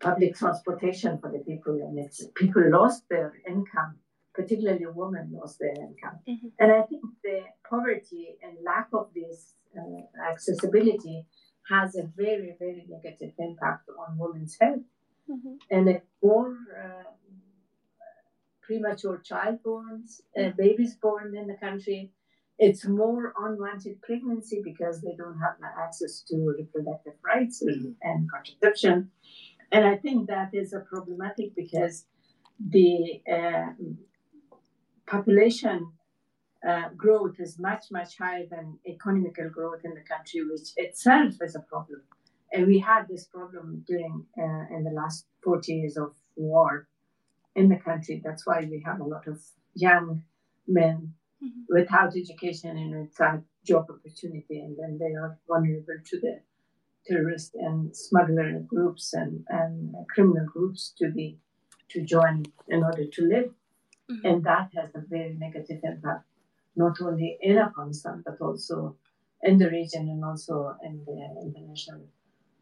public 0.00 0.36
transportation 0.36 1.18
for 1.18 1.30
the 1.30 1.38
people, 1.38 1.74
and 1.74 1.98
it's 1.98 2.26
people 2.34 2.62
lost 2.70 3.08
their 3.08 3.34
income, 3.46 3.96
particularly 4.34 4.86
women 4.86 5.30
lost 5.32 5.58
their 5.58 5.74
income, 5.74 6.18
mm-hmm. 6.28 6.48
and 6.58 6.72
I 6.72 6.82
think 6.82 7.02
the 7.22 7.40
poverty 7.68 8.36
and 8.42 8.56
lack 8.64 8.88
of 8.92 9.08
this 9.14 9.54
uh, 9.76 10.30
accessibility 10.30 11.26
has 11.68 11.96
a 11.96 12.04
very, 12.16 12.54
very 12.58 12.84
negative 12.88 13.32
impact 13.38 13.88
on 13.98 14.18
women's 14.18 14.56
health. 14.60 14.80
Mm-hmm. 15.30 15.54
And 15.70 15.88
if 15.88 16.02
more 16.22 16.56
uh, 16.76 17.10
premature 18.62 19.22
childborns, 19.24 20.20
uh, 20.36 20.40
mm-hmm. 20.40 20.56
babies 20.56 20.96
born 20.96 21.36
in 21.36 21.46
the 21.46 21.54
country, 21.54 22.10
it's 22.58 22.86
more 22.86 23.32
unwanted 23.38 24.00
pregnancy 24.02 24.60
because 24.62 25.00
they 25.00 25.14
don't 25.16 25.38
have 25.38 25.56
access 25.78 26.22
to 26.28 26.54
reproductive 26.58 27.14
rights 27.24 27.62
mm-hmm. 27.62 27.92
and 28.02 28.30
contraception. 28.30 29.10
And 29.70 29.86
I 29.86 29.96
think 29.96 30.28
that 30.28 30.50
is 30.52 30.72
a 30.72 30.80
problematic 30.80 31.56
because 31.56 32.04
the 32.60 33.22
uh, 33.30 33.72
population 35.06 35.92
uh, 36.66 36.90
growth 36.96 37.36
is 37.40 37.58
much, 37.58 37.86
much 37.90 38.18
higher 38.18 38.44
than 38.50 38.78
economical 38.86 39.48
growth 39.48 39.80
in 39.84 39.94
the 39.94 40.02
country, 40.02 40.42
which 40.48 40.68
itself 40.76 41.34
is 41.40 41.56
a 41.56 41.60
problem. 41.60 42.02
And 42.52 42.66
we 42.66 42.78
had 42.78 43.08
this 43.08 43.24
problem 43.24 43.82
during 43.88 44.26
uh, 44.38 44.76
in 44.76 44.84
the 44.84 44.90
last 44.90 45.26
40 45.42 45.72
years 45.72 45.96
of 45.96 46.14
war 46.36 46.86
in 47.56 47.68
the 47.68 47.76
country. 47.76 48.20
That's 48.22 48.46
why 48.46 48.68
we 48.70 48.82
have 48.84 49.00
a 49.00 49.04
lot 49.04 49.26
of 49.26 49.40
young 49.74 50.22
men 50.68 51.14
mm-hmm. 51.42 51.62
without 51.68 52.16
education 52.16 52.76
and 52.76 53.00
without 53.00 53.42
job 53.64 53.86
opportunity, 53.90 54.60
and 54.60 54.76
then 54.78 54.98
they 54.98 55.14
are 55.14 55.38
vulnerable 55.48 55.98
to 56.04 56.20
the 56.20 56.40
terrorist 57.06 57.54
and 57.54 57.96
smuggler 57.96 58.60
groups 58.66 59.12
and, 59.12 59.44
and 59.48 59.94
criminal 60.14 60.46
groups 60.46 60.92
to 60.98 61.10
be 61.10 61.38
to 61.90 62.02
join 62.02 62.44
in 62.68 62.82
order 62.82 63.04
to 63.12 63.22
live. 63.22 63.50
Mm-hmm. 64.10 64.26
And 64.26 64.44
that 64.44 64.70
has 64.76 64.90
a 64.94 65.02
very 65.08 65.36
negative 65.38 65.80
impact 65.82 66.24
not 66.74 67.00
only 67.02 67.38
in 67.40 67.58
Afghanistan 67.58 68.22
but 68.24 68.40
also 68.40 68.96
in 69.42 69.58
the 69.58 69.68
region 69.68 70.08
and 70.08 70.24
also 70.24 70.74
in 70.84 71.04
the 71.04 71.42
international 71.42 72.02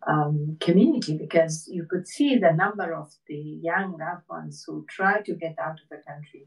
um, 0.07 0.57
community 0.61 1.17
because 1.17 1.69
you 1.71 1.87
could 1.89 2.09
see 2.09 2.37
the 2.37 2.53
number 2.53 2.95
of 2.95 3.13
the 3.29 3.61
young 3.63 3.99
Afghans 4.01 4.65
who 4.67 4.87
try 4.89 5.21
to 5.23 5.35
get 5.35 5.57
out 5.59 5.79
of 5.83 5.89
the 5.91 6.03
country 6.09 6.47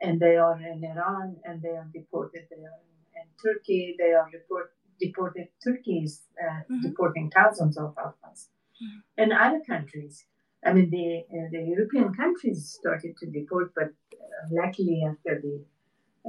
and 0.00 0.20
they 0.20 0.36
are 0.36 0.60
in 0.60 0.84
Iran 0.84 1.36
and 1.44 1.62
they 1.62 1.70
are 1.70 1.88
deported. 1.92 2.42
They 2.50 2.62
are 2.62 2.80
in, 2.82 3.26
Turkey. 3.44 3.94
They 3.98 4.12
are 4.12 4.28
report, 4.32 4.72
deported. 5.00 5.48
Turkey 5.64 5.98
is 6.04 6.22
uh, 6.42 6.62
mm-hmm. 6.62 6.80
deporting 6.82 7.30
thousands 7.34 7.78
of 7.78 7.94
Afghans. 7.96 8.48
Mm-hmm. 8.82 9.22
And 9.22 9.32
other 9.32 9.60
countries, 9.64 10.24
I 10.64 10.72
mean, 10.72 10.90
the 10.90 11.24
uh, 11.36 11.48
the 11.52 11.62
European 11.62 12.14
countries 12.14 12.76
started 12.80 13.16
to 13.18 13.26
deport, 13.26 13.72
but 13.74 13.90
uh, 14.12 14.44
luckily 14.50 15.02
after 15.08 15.40
the 15.40 15.64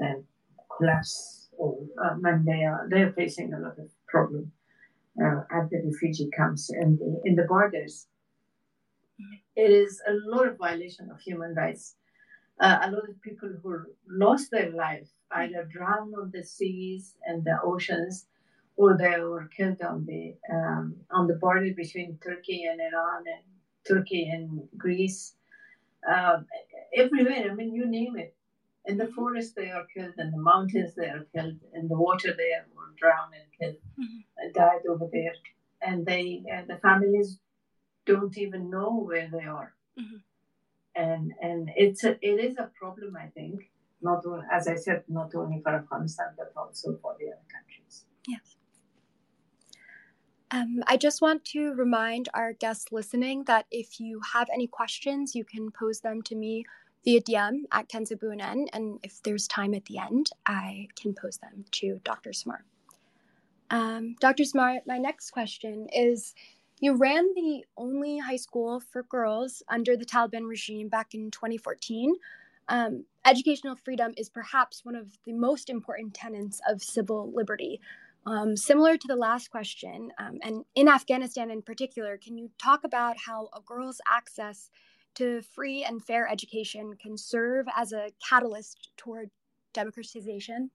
uh, 0.03 0.19
collapse 0.75 1.49
or 1.57 1.77
um, 2.03 2.23
and 2.25 2.45
they 2.45 2.63
are 2.63 2.87
they're 2.89 3.13
facing 3.13 3.53
a 3.53 3.59
lot 3.59 3.77
of 3.79 3.89
problem 4.07 4.51
uh, 5.23 5.41
at 5.51 5.69
the 5.69 5.81
refugee 5.85 6.29
camps 6.35 6.69
and 6.69 6.99
the, 6.99 7.21
in 7.25 7.35
the 7.35 7.43
borders. 7.43 8.07
It 9.55 9.71
is 9.71 10.01
a 10.07 10.13
lot 10.13 10.47
of 10.47 10.57
violation 10.57 11.09
of 11.11 11.19
human 11.19 11.53
rights. 11.53 11.95
Uh, 12.59 12.79
a 12.83 12.91
lot 12.91 13.07
of 13.07 13.21
people 13.21 13.49
who 13.63 13.85
lost 14.07 14.51
their 14.51 14.71
life 14.71 15.07
either 15.31 15.63
drowned 15.71 16.13
on 16.15 16.29
the 16.31 16.43
seas 16.43 17.15
and 17.25 17.43
the 17.43 17.57
oceans, 17.63 18.25
or 18.75 18.97
they 18.97 19.19
were 19.19 19.49
killed 19.55 19.81
on 19.81 20.05
the 20.05 20.35
um, 20.51 20.95
on 21.11 21.27
the 21.27 21.35
border 21.35 21.73
between 21.73 22.17
Turkey 22.23 22.65
and 22.65 22.79
Iran 22.81 23.23
and 23.35 23.43
Turkey 23.87 24.29
and 24.29 24.67
Greece. 24.77 25.35
Um, 26.07 26.45
everywhere, 26.95 27.49
I 27.49 27.53
mean, 27.53 27.73
you 27.73 27.85
name 27.85 28.17
it 28.17 28.35
in 28.85 28.97
the 28.97 29.07
forest 29.07 29.55
they 29.55 29.69
are 29.69 29.85
killed, 29.93 30.13
in 30.17 30.31
the 30.31 30.37
mountains 30.37 30.95
they 30.95 31.07
are 31.07 31.25
killed, 31.33 31.59
in 31.73 31.87
the 31.87 31.97
water 31.97 32.33
they 32.35 32.51
are 32.57 32.65
drowned 32.97 33.33
and 33.33 33.51
killed, 33.59 33.81
mm-hmm. 33.99 34.51
died 34.53 34.85
over 34.89 35.07
there, 35.11 35.33
and 35.81 36.05
they 36.05 36.43
uh, 36.53 36.63
the 36.67 36.77
families 36.77 37.39
don't 38.05 38.37
even 38.37 38.69
know 38.69 38.91
where 39.09 39.29
they 39.31 39.45
are, 39.45 39.73
mm-hmm. 39.99 40.17
And 40.99 41.33
and 41.41 41.61
it's 41.75 42.03
a, 42.03 42.11
it 42.29 42.37
is 42.47 42.57
a 42.57 42.69
problem 42.79 43.15
I 43.15 43.27
think 43.27 43.69
not 44.01 44.25
only, 44.25 44.45
as 44.51 44.67
I 44.67 44.75
said 44.75 45.03
not 45.07 45.33
only 45.35 45.61
for 45.63 45.71
Afghanistan 45.81 46.29
but 46.37 46.51
also 46.61 46.97
for 47.01 47.15
the 47.19 47.27
other 47.27 47.47
countries. 47.55 48.05
Yes. 48.27 48.57
Um, 50.51 50.83
I 50.87 50.97
just 50.97 51.21
want 51.21 51.45
to 51.53 51.73
remind 51.73 52.27
our 52.33 52.53
guests 52.53 52.91
listening 52.91 53.43
that 53.45 53.65
if 53.71 53.99
you 53.99 54.19
have 54.33 54.47
any 54.53 54.67
questions, 54.67 55.35
you 55.35 55.45
can 55.45 55.69
pose 55.71 55.99
them 56.01 56.21
to 56.23 56.35
me 56.35 56.65
via 57.05 57.21
DM 57.21 57.61
at 57.71 57.87
Kenzabunen, 57.87 58.67
and 58.73 58.99
if 59.03 59.21
there's 59.23 59.47
time 59.47 59.73
at 59.73 59.85
the 59.85 59.99
end, 59.99 60.31
I 60.45 60.87
can 60.99 61.13
post 61.13 61.41
them 61.41 61.65
to 61.79 62.01
Dr. 62.03 62.33
Samar. 62.33 62.65
Um, 63.69 64.15
Dr. 64.19 64.43
Samar, 64.43 64.79
my 64.87 64.97
next 64.97 65.31
question 65.31 65.87
is 65.93 66.33
you 66.79 66.95
ran 66.95 67.33
the 67.35 67.65
only 67.77 68.17
high 68.17 68.37
school 68.37 68.79
for 68.79 69.03
girls 69.03 69.61
under 69.67 69.97
the 69.97 70.05
Taliban 70.05 70.47
regime 70.47 70.89
back 70.89 71.13
in 71.13 71.31
2014. 71.31 72.13
Um, 72.69 73.05
educational 73.25 73.75
freedom 73.75 74.13
is 74.15 74.29
perhaps 74.29 74.85
one 74.85 74.95
of 74.95 75.17
the 75.25 75.33
most 75.33 75.69
important 75.69 76.13
tenets 76.13 76.61
of 76.67 76.81
civil 76.81 77.31
liberty. 77.33 77.81
Um, 78.25 78.55
similar 78.55 78.95
to 78.95 79.07
the 79.07 79.15
last 79.15 79.49
question, 79.49 80.11
um, 80.19 80.39
and 80.43 80.63
in 80.75 80.87
Afghanistan 80.87 81.49
in 81.49 81.61
particular, 81.61 82.17
can 82.17 82.37
you 82.37 82.51
talk 82.61 82.83
about 82.83 83.17
how 83.17 83.49
a 83.53 83.61
girl's 83.61 84.01
access 84.07 84.69
to 85.15 85.41
free 85.41 85.83
and 85.83 86.03
fair 86.03 86.27
education 86.27 86.93
can 87.01 87.17
serve 87.17 87.65
as 87.75 87.91
a 87.91 88.11
catalyst 88.27 88.91
toward 88.97 89.31
democratization? 89.73 90.69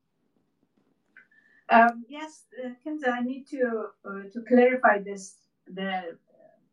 Um, 1.70 2.04
yes, 2.08 2.44
uh, 2.62 2.70
Kenza, 2.84 3.12
I 3.12 3.20
need 3.20 3.46
to 3.48 3.86
uh, 4.04 4.22
to 4.32 4.42
clarify 4.46 4.98
this. 4.98 5.36
The 5.66 6.18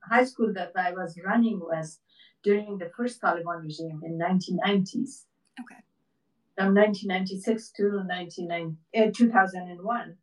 high 0.03 0.25
school 0.25 0.53
that 0.53 0.71
I 0.75 0.91
was 0.91 1.17
running 1.24 1.60
was 1.60 2.00
during 2.43 2.77
the 2.77 2.91
first 2.95 3.21
Taliban 3.21 3.63
regime 3.63 4.01
in 4.03 4.17
1990s. 4.17 5.25
Okay. 5.60 5.81
From 6.57 6.75
1996 6.75 7.71
to 7.77 8.03
19, 8.05 8.77
uh, 8.95 9.12
2001, 9.15 10.17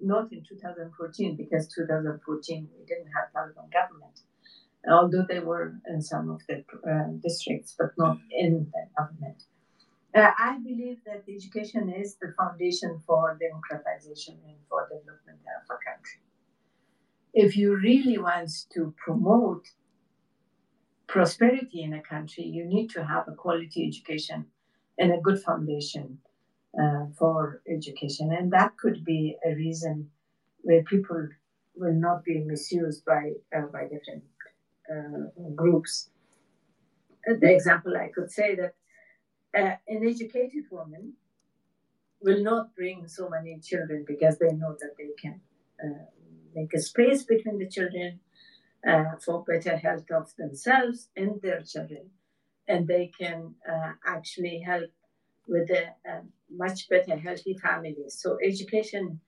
not 0.00 0.32
in 0.32 0.42
2014 0.48 1.36
because 1.36 1.68
2014 1.68 2.68
we 2.78 2.84
didn't 2.86 3.10
have 3.14 3.32
Taliban 3.34 3.70
government, 3.72 4.20
although 4.90 5.24
they 5.28 5.40
were 5.40 5.74
in 5.88 6.00
some 6.02 6.30
of 6.30 6.40
the 6.48 6.64
uh, 6.88 7.10
districts, 7.22 7.74
but 7.78 7.90
not 7.98 8.18
in 8.30 8.70
the 8.72 8.86
government. 8.98 9.42
Uh, 10.14 10.30
I 10.38 10.58
believe 10.58 10.98
that 11.04 11.24
education 11.28 11.90
is 11.90 12.16
the 12.16 12.32
foundation 12.38 13.02
for 13.06 13.38
democratization 13.38 14.38
and 14.46 14.56
for 14.68 14.88
development 14.88 15.40
of 15.44 15.76
a 15.76 15.78
country. 15.84 16.20
If 17.36 17.54
you 17.54 17.76
really 17.76 18.16
want 18.16 18.50
to 18.72 18.94
promote 18.96 19.66
prosperity 21.06 21.82
in 21.82 21.92
a 21.92 22.00
country, 22.00 22.44
you 22.44 22.64
need 22.64 22.88
to 22.92 23.04
have 23.04 23.28
a 23.28 23.32
quality 23.32 23.86
education 23.86 24.46
and 24.98 25.12
a 25.12 25.20
good 25.20 25.42
foundation 25.42 26.18
uh, 26.82 27.04
for 27.18 27.60
education. 27.68 28.32
And 28.32 28.50
that 28.54 28.78
could 28.78 29.04
be 29.04 29.36
a 29.44 29.54
reason 29.54 30.08
where 30.62 30.82
people 30.84 31.28
will 31.74 31.92
not 31.92 32.24
be 32.24 32.38
misused 32.38 33.04
by, 33.04 33.32
uh, 33.54 33.66
by 33.70 33.82
different 33.82 34.24
uh, 34.90 35.28
groups. 35.54 36.08
The 37.26 37.52
example 37.52 37.98
I 37.98 38.08
could 38.14 38.30
say 38.30 38.54
that 38.54 38.74
uh, 39.54 39.76
an 39.86 40.08
educated 40.08 40.64
woman 40.70 41.12
will 42.22 42.42
not 42.42 42.74
bring 42.74 43.06
so 43.08 43.28
many 43.28 43.60
children 43.60 44.06
because 44.08 44.38
they 44.38 44.52
know 44.54 44.74
that 44.80 44.94
they 44.96 45.10
can 45.20 45.38
uh, 45.84 46.06
make 46.56 46.72
a 46.74 46.80
space 46.80 47.22
between 47.24 47.58
the 47.58 47.68
children 47.68 48.20
uh, 48.88 49.16
for 49.24 49.44
better 49.44 49.76
health 49.76 50.10
of 50.10 50.34
themselves 50.36 51.08
and 51.16 51.40
their 51.42 51.60
children. 51.62 52.10
And 52.66 52.88
they 52.88 53.12
can 53.18 53.54
uh, 53.70 53.92
actually 54.06 54.60
help 54.66 54.90
with 55.46 55.70
a, 55.70 55.84
a, 56.10 56.22
much 56.50 56.88
better 56.88 57.16
healthy 57.16 57.56
family. 57.62 58.04
So 58.08 58.38
education, 58.44 59.20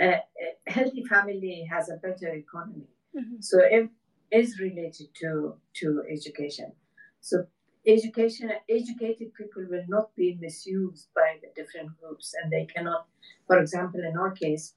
uh, 0.00 0.20
a 0.66 0.70
healthy 0.70 1.02
family 1.04 1.66
has 1.70 1.88
a 1.90 1.96
better 1.96 2.32
economy. 2.34 2.88
Mm-hmm. 3.16 3.40
So 3.40 3.60
it 3.62 3.90
is 4.30 4.58
related 4.60 5.08
to, 5.20 5.54
to 5.80 6.02
education. 6.10 6.72
So 7.20 7.46
education 7.86 8.50
educated 8.68 9.32
people 9.34 9.64
will 9.70 9.84
not 9.88 10.14
be 10.14 10.36
misused 10.40 11.08
by 11.14 11.36
the 11.40 11.48
different 11.56 11.90
groups 12.00 12.34
and 12.42 12.52
they 12.52 12.66
cannot 12.66 13.06
for 13.46 13.58
example 13.58 14.00
in 14.00 14.16
our 14.16 14.32
case 14.32 14.74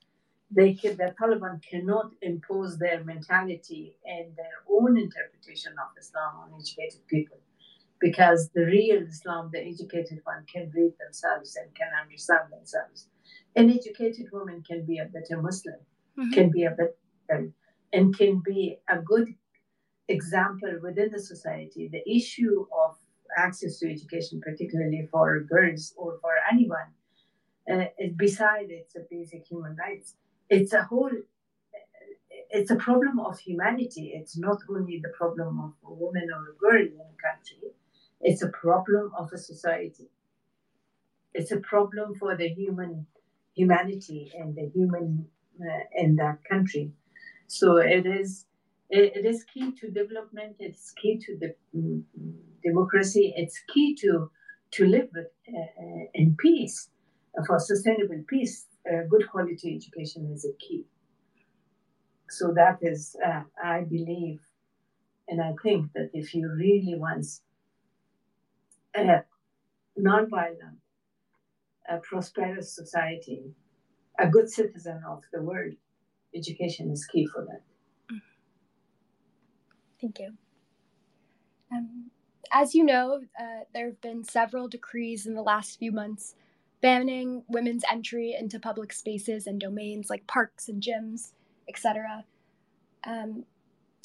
they 0.51 0.74
can, 0.74 0.98
the 0.98 1.13
Taliban 1.20 1.62
cannot 1.63 2.12
impose 2.22 2.77
their 2.77 3.03
mentality 3.03 3.96
and 4.05 4.36
their 4.36 4.58
own 4.70 4.98
interpretation 4.98 5.74
of 5.74 5.98
Islam 5.98 6.36
on 6.43 6.60
educated 6.60 7.08
people 7.08 7.38
because 8.01 8.50
the 8.53 8.65
real 8.65 9.03
Islam, 9.03 9.50
the 9.53 9.60
educated 9.60 10.20
one, 10.24 10.43
can 10.51 10.72
read 10.75 10.93
themselves 11.00 11.55
and 11.55 11.74
can 11.75 11.89
understand 12.01 12.51
themselves. 12.51 13.08
An 13.55 13.70
educated 13.70 14.25
woman 14.34 14.63
can 14.67 14.86
be 14.86 14.98
a 14.98 15.05
better 15.05 15.41
Muslim, 15.41 15.79
mm-hmm. 16.20 16.31
can 16.31 16.51
be 16.51 16.63
a 16.63 16.72
better, 16.72 17.51
and 17.93 18.17
can 18.17 18.41
be 18.43 18.77
a 18.89 18.98
good 18.98 19.27
example 20.08 20.79
within 20.81 21.12
the 21.12 21.20
society. 21.20 21.88
The 21.91 22.03
issue 22.10 22.65
of 22.86 22.98
access 23.38 23.79
to 23.79 23.89
education, 23.89 24.41
particularly 24.41 25.08
for 25.12 25.39
girls 25.41 25.93
or 25.96 26.17
for 26.22 26.34
anyone, 26.51 26.89
uh, 27.72 27.86
beside 28.17 28.67
it's 28.70 28.96
a 28.96 29.01
basic 29.10 29.46
human 29.48 29.75
rights, 29.75 30.15
it's 30.51 30.74
a 30.74 30.84
whole 30.84 31.12
it's 32.53 32.70
a 32.70 32.75
problem 32.75 33.17
of 33.17 33.39
humanity. 33.39 34.12
It's 34.13 34.38
not 34.38 34.58
only 34.70 35.00
the 35.01 35.13
problem 35.17 35.58
of 35.62 35.72
a 35.89 35.93
woman 35.93 36.27
or 36.36 36.51
a 36.51 36.58
girl 36.58 36.86
in 36.86 37.00
a 37.00 37.17
country. 37.27 37.70
It's 38.20 38.44
a 38.44 38.50
problem 38.50 39.14
of 39.18 39.31
a 39.33 39.37
society. 39.37 40.09
It's 41.33 41.51
a 41.51 41.61
problem 41.61 42.16
for 42.16 42.35
the 42.35 42.50
human 42.50 43.07
humanity 43.55 44.33
and 44.37 44.53
the 44.53 44.70
human 44.75 45.27
uh, 45.61 45.83
in 45.96 46.18
that 46.18 46.40
country. 46.44 46.92
So 47.48 47.77
it 47.77 48.05
is 48.05 48.46
it, 48.90 49.16
it 49.16 49.25
is 49.25 49.46
key 49.46 49.72
to 49.79 49.90
development. 49.90 50.57
It's 50.59 50.92
key 50.92 51.18
to 51.25 51.37
the 51.40 51.55
um, 51.74 52.03
democracy. 52.61 53.33
It's 53.37 53.57
key 53.74 53.96
to 54.01 54.29
to 54.72 54.85
live 54.85 55.07
with, 55.16 55.27
uh, 55.48 55.83
uh 55.83 56.05
in 56.14 56.35
peace 56.37 56.90
for 57.48 57.59
sustainable 57.59 58.24
peace 58.27 58.66
uh, 58.89 59.03
good 59.09 59.29
quality 59.29 59.75
education 59.75 60.31
is 60.33 60.46
a 60.46 60.53
key. 60.53 60.85
So 62.29 62.53
that 62.53 62.79
is, 62.81 63.15
uh, 63.25 63.44
I 63.61 63.81
believe, 63.81 64.39
and 65.27 65.41
I 65.41 65.53
think 65.61 65.91
that 65.94 66.11
if 66.13 66.33
you 66.33 66.50
really 66.50 66.96
want 66.98 67.25
a 68.96 69.24
non-violent, 69.98 70.79
a 71.89 71.98
prosperous 71.98 72.74
society, 72.74 73.53
a 74.17 74.27
good 74.27 74.50
citizen 74.50 75.01
of 75.07 75.24
the 75.33 75.41
world, 75.41 75.74
education 76.33 76.91
is 76.91 77.05
key 77.05 77.25
for 77.25 77.46
that. 77.46 77.61
Thank 80.00 80.20
you. 80.20 80.31
Um, 81.72 82.11
as 82.51 82.74
you 82.74 82.83
know, 82.83 83.22
uh, 83.39 83.65
there 83.74 83.87
have 83.87 84.01
been 84.01 84.24
several 84.24 84.67
decrees 84.67 85.25
in 85.25 85.35
the 85.35 85.41
last 85.41 85.77
few 85.79 85.91
months 85.91 86.35
banning 86.81 87.44
women's 87.48 87.83
entry 87.91 88.35
into 88.37 88.59
public 88.59 88.91
spaces 88.94 89.48
and 89.48 89.59
domains 89.59 90.09
like 90.09 90.25
parks 90.27 90.67
and 90.67 90.81
gyms, 90.81 91.31
etc. 91.67 92.25
Um, 93.05 93.46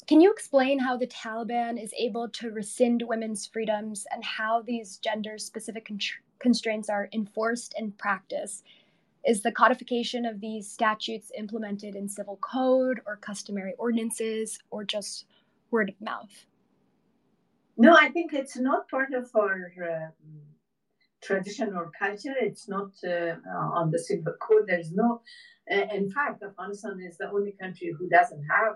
can 0.07 0.21
you 0.21 0.31
explain 0.31 0.79
how 0.79 0.95
the 0.95 1.07
Taliban 1.07 1.81
is 1.81 1.93
able 1.97 2.29
to 2.29 2.51
rescind 2.51 3.03
women's 3.05 3.45
freedoms 3.45 4.07
and 4.11 4.23
how 4.23 4.61
these 4.61 4.97
gender 4.97 5.37
specific 5.37 5.85
con- 5.85 5.99
constraints 6.39 6.89
are 6.89 7.09
enforced 7.13 7.75
in 7.77 7.91
practice? 7.91 8.63
Is 9.25 9.41
the 9.41 9.51
codification 9.51 10.25
of 10.25 10.39
these 10.39 10.71
statutes 10.71 11.31
implemented 11.37 11.95
in 11.95 12.07
civil 12.07 12.37
code 12.37 13.01
or 13.05 13.17
customary 13.17 13.73
ordinances 13.77 14.59
or 14.71 14.85
just 14.85 15.25
word 15.71 15.89
of 15.89 15.99
mouth? 15.99 16.45
No, 17.77 17.95
I 17.99 18.09
think 18.09 18.33
it's 18.33 18.57
not 18.57 18.89
part 18.89 19.13
of 19.13 19.29
our 19.35 19.71
uh, 19.83 20.11
tradition 21.23 21.73
or 21.75 21.91
culture. 21.97 22.35
It's 22.39 22.67
not 22.67 22.91
uh, 23.05 23.35
on 23.79 23.91
the 23.91 23.99
civil 23.99 24.33
code. 24.41 24.65
There's 24.67 24.91
no, 24.91 25.21
uh, 25.71 25.85
in 25.93 26.09
fact, 26.11 26.43
Afghanistan 26.43 26.99
is 27.07 27.17
the 27.17 27.29
only 27.29 27.53
country 27.59 27.93
who 27.97 28.07
doesn't 28.09 28.43
have 28.49 28.75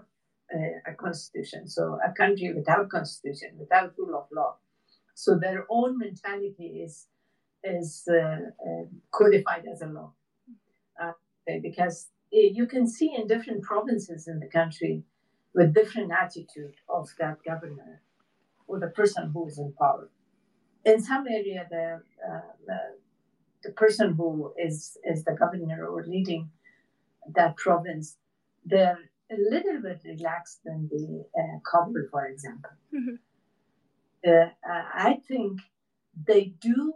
uh, 0.53 0.91
a 0.91 0.93
constitution. 0.95 1.67
So 1.67 1.99
a 2.05 2.11
country 2.11 2.53
without 2.53 2.89
constitution, 2.89 3.57
without 3.57 3.93
rule 3.97 4.17
of 4.17 4.25
law. 4.31 4.57
So 5.15 5.37
their 5.37 5.65
own 5.69 5.97
mentality 5.97 6.81
is 6.83 7.07
is 7.63 8.07
uh, 8.09 8.15
uh, 8.15 8.85
codified 9.11 9.65
as 9.71 9.81
a 9.81 9.85
law, 9.85 10.13
uh, 11.01 11.11
because 11.61 12.09
you 12.31 12.65
can 12.65 12.87
see 12.87 13.13
in 13.15 13.27
different 13.27 13.61
provinces 13.61 14.27
in 14.27 14.39
the 14.39 14.47
country 14.47 15.03
with 15.53 15.73
different 15.73 16.11
attitude 16.11 16.73
of 16.89 17.09
that 17.19 17.37
governor 17.45 18.01
or 18.67 18.79
the 18.79 18.87
person 18.87 19.29
who 19.33 19.47
is 19.47 19.59
in 19.59 19.73
power 19.77 20.09
in 20.85 21.01
some 21.01 21.25
area, 21.27 21.67
the, 21.69 22.01
uh, 22.27 22.41
the, 22.65 22.79
the 23.63 23.71
person 23.71 24.13
who 24.13 24.53
is 24.57 24.97
is 25.03 25.23
the 25.23 25.33
governor 25.33 25.85
or 25.85 26.03
leading 26.05 26.49
that 27.35 27.55
province, 27.57 28.17
they're 28.65 28.97
a 29.31 29.35
little 29.49 29.81
bit 29.81 30.01
relaxed 30.05 30.59
than 30.65 30.89
the 30.91 31.23
uh, 31.37 31.59
Kabul, 31.69 32.03
for 32.09 32.25
example. 32.25 32.71
Mm-hmm. 32.93 33.15
Uh, 34.27 34.49
I 34.93 35.19
think 35.27 35.61
they 36.27 36.53
do 36.59 36.93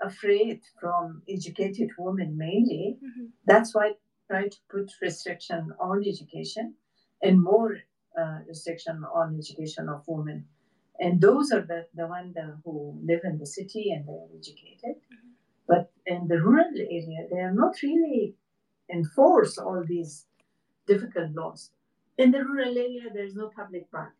afraid 0.00 0.60
from 0.80 1.22
educated 1.28 1.90
women 1.98 2.36
mainly. 2.36 2.96
Mm-hmm. 3.04 3.26
That's 3.44 3.74
why 3.74 3.92
try 4.30 4.48
to 4.48 4.56
put 4.70 4.90
restriction 5.02 5.72
on 5.80 6.04
education 6.06 6.74
and 7.22 7.42
more 7.42 7.76
uh, 8.18 8.38
restriction 8.48 9.04
on 9.14 9.36
education 9.36 9.88
of 9.88 10.02
women 10.06 10.46
and 11.00 11.20
those 11.20 11.50
are 11.50 11.62
the, 11.62 11.86
the 11.94 12.06
ones 12.06 12.36
who 12.64 13.00
live 13.02 13.22
in 13.24 13.38
the 13.38 13.46
city 13.46 13.90
and 13.90 14.06
they're 14.06 14.28
educated. 14.38 14.96
But 15.66 15.90
in 16.04 16.28
the 16.28 16.40
rural 16.42 16.72
area, 16.76 17.26
they 17.30 17.38
are 17.38 17.54
not 17.54 17.80
really 17.82 18.34
enforce 18.92 19.56
all 19.56 19.82
these 19.86 20.26
difficult 20.86 21.32
laws. 21.34 21.70
In 22.18 22.32
the 22.32 22.44
rural 22.44 22.76
area, 22.76 23.04
there's 23.14 23.34
no 23.34 23.48
public 23.48 23.90
park, 23.90 24.14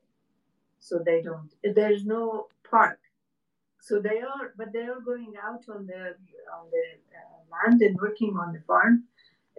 so 0.79 1.03
they 1.05 1.21
don't. 1.21 1.51
There's 1.63 2.07
no 2.07 2.49
park, 2.71 3.01
so 3.81 4.01
they 4.01 4.21
are. 4.21 4.55
But 4.57 4.73
they 4.73 4.85
are 4.85 5.01
going 5.01 5.35
out 5.43 5.65
on 5.69 5.87
the 5.87 6.03
on 6.57 6.67
the 6.71 6.85
uh, 7.19 7.41
land 7.53 7.83
and 7.83 7.99
working 8.01 8.39
on 8.41 8.55
the 8.55 8.61
farm. 8.61 9.05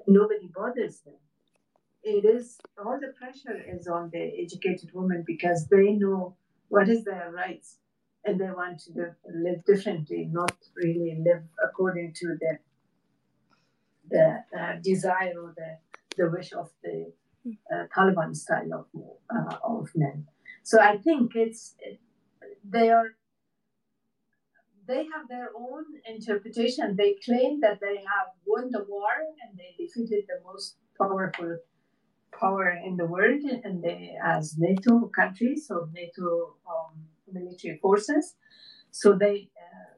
Nobody 0.07 0.47
bothers 0.47 1.01
them. 1.01 1.19
It 2.03 2.25
is 2.25 2.57
all 2.83 2.99
the 2.99 3.13
pressure 3.19 3.61
is 3.67 3.87
on 3.87 4.09
the 4.11 4.23
educated 4.41 4.89
women 4.93 5.23
because 5.27 5.67
they 5.67 5.91
know 5.91 6.35
what 6.71 6.87
is 6.87 7.03
their 7.03 7.29
rights 7.35 7.77
and 8.23 8.39
they 8.39 8.51
want 8.61 8.79
to 8.79 8.91
live, 9.45 9.65
differently, 9.65 10.29
not 10.31 10.55
really 10.75 11.21
live 11.27 11.43
according 11.67 12.13
to 12.21 12.27
the 12.41 12.53
the 14.09 14.27
uh, 14.59 14.73
desire 14.83 15.33
or 15.43 15.53
the 15.61 15.71
the 16.17 16.29
wish 16.29 16.51
of 16.53 16.69
the 16.83 17.11
uh, 17.73 17.85
Taliban 17.95 18.35
style 18.35 18.71
of 18.79 18.85
uh, 19.35 19.57
of 19.63 19.89
men. 19.95 20.27
So 20.63 20.79
I 20.79 20.97
think 20.97 21.35
it's 21.35 21.75
they 22.63 22.89
are 22.89 23.09
they 24.87 25.03
have 25.13 25.27
their 25.29 25.49
own 25.65 25.85
interpretation. 26.05 26.95
They 26.95 27.15
claim 27.25 27.59
that 27.61 27.79
they 27.81 27.97
have 28.13 28.29
won 28.45 28.71
the 28.71 28.85
war 28.87 29.13
and 29.41 29.59
they 29.59 29.71
defeated 29.83 30.23
the 30.27 30.39
most 30.45 30.77
powerful 30.97 31.57
power 32.39 32.69
in 32.85 32.97
the 32.97 33.05
world, 33.05 33.41
and 33.63 33.83
they 33.83 34.17
as 34.23 34.57
NATO 34.57 35.07
countries, 35.07 35.67
so 35.67 35.89
NATO 35.93 36.55
um, 36.69 36.93
military 37.31 37.77
forces. 37.77 38.35
So 38.91 39.13
they 39.13 39.49
uh, 39.57 39.93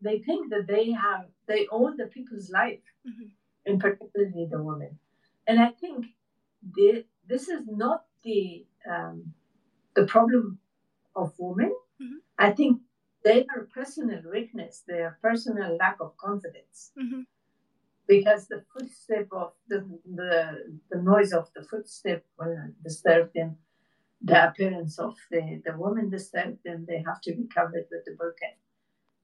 they 0.00 0.18
think 0.18 0.50
that 0.50 0.66
they 0.66 0.90
have 0.92 1.26
they 1.46 1.66
own 1.70 1.96
the 1.96 2.06
people's 2.06 2.50
life, 2.50 2.84
mm-hmm. 3.06 3.28
and 3.66 3.80
particularly 3.80 4.46
the 4.50 4.62
women. 4.62 4.98
And 5.46 5.58
I 5.60 5.70
think 5.70 6.06
the, 6.76 7.04
this 7.28 7.48
is 7.48 7.62
not 7.66 8.04
the 8.24 8.66
um, 8.90 9.32
the 9.94 10.04
problem 10.04 10.58
of 11.16 11.32
women. 11.38 11.74
Mm-hmm. 12.00 12.18
I 12.38 12.52
think 12.52 12.80
they 13.24 13.46
are 13.54 13.68
personal 13.74 14.22
weakness, 14.32 14.82
their 14.86 15.18
personal 15.22 15.76
lack 15.76 15.96
of 16.00 16.16
confidence. 16.16 16.92
Mm-hmm. 16.98 17.22
Because 18.10 18.48
the 18.48 18.62
footstep 18.74 19.28
of 19.32 19.52
the, 19.70 19.80
the 20.20 20.34
the 20.92 21.02
noise 21.02 21.32
of 21.32 21.46
the 21.56 21.62
footstep 21.72 22.24
will 22.38 22.56
disturb 22.84 23.32
them. 23.34 23.50
The 24.22 24.48
appearance 24.48 24.98
of 24.98 25.14
the, 25.30 25.62
the 25.66 25.76
woman 25.78 26.10
disturbs 26.10 26.58
them. 26.64 26.86
They 26.88 27.02
have 27.08 27.20
to 27.22 27.32
be 27.34 27.46
covered 27.54 27.86
with 27.92 28.04
the 28.06 28.12
burqa. 28.20 28.50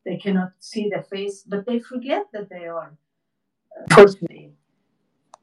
They 0.06 0.18
cannot 0.18 0.52
see 0.60 0.90
the 0.94 1.02
face, 1.02 1.44
but 1.46 1.66
they 1.66 1.80
forget 1.80 2.26
that 2.34 2.48
they 2.50 2.66
are 2.66 2.92
uh, 3.80 4.06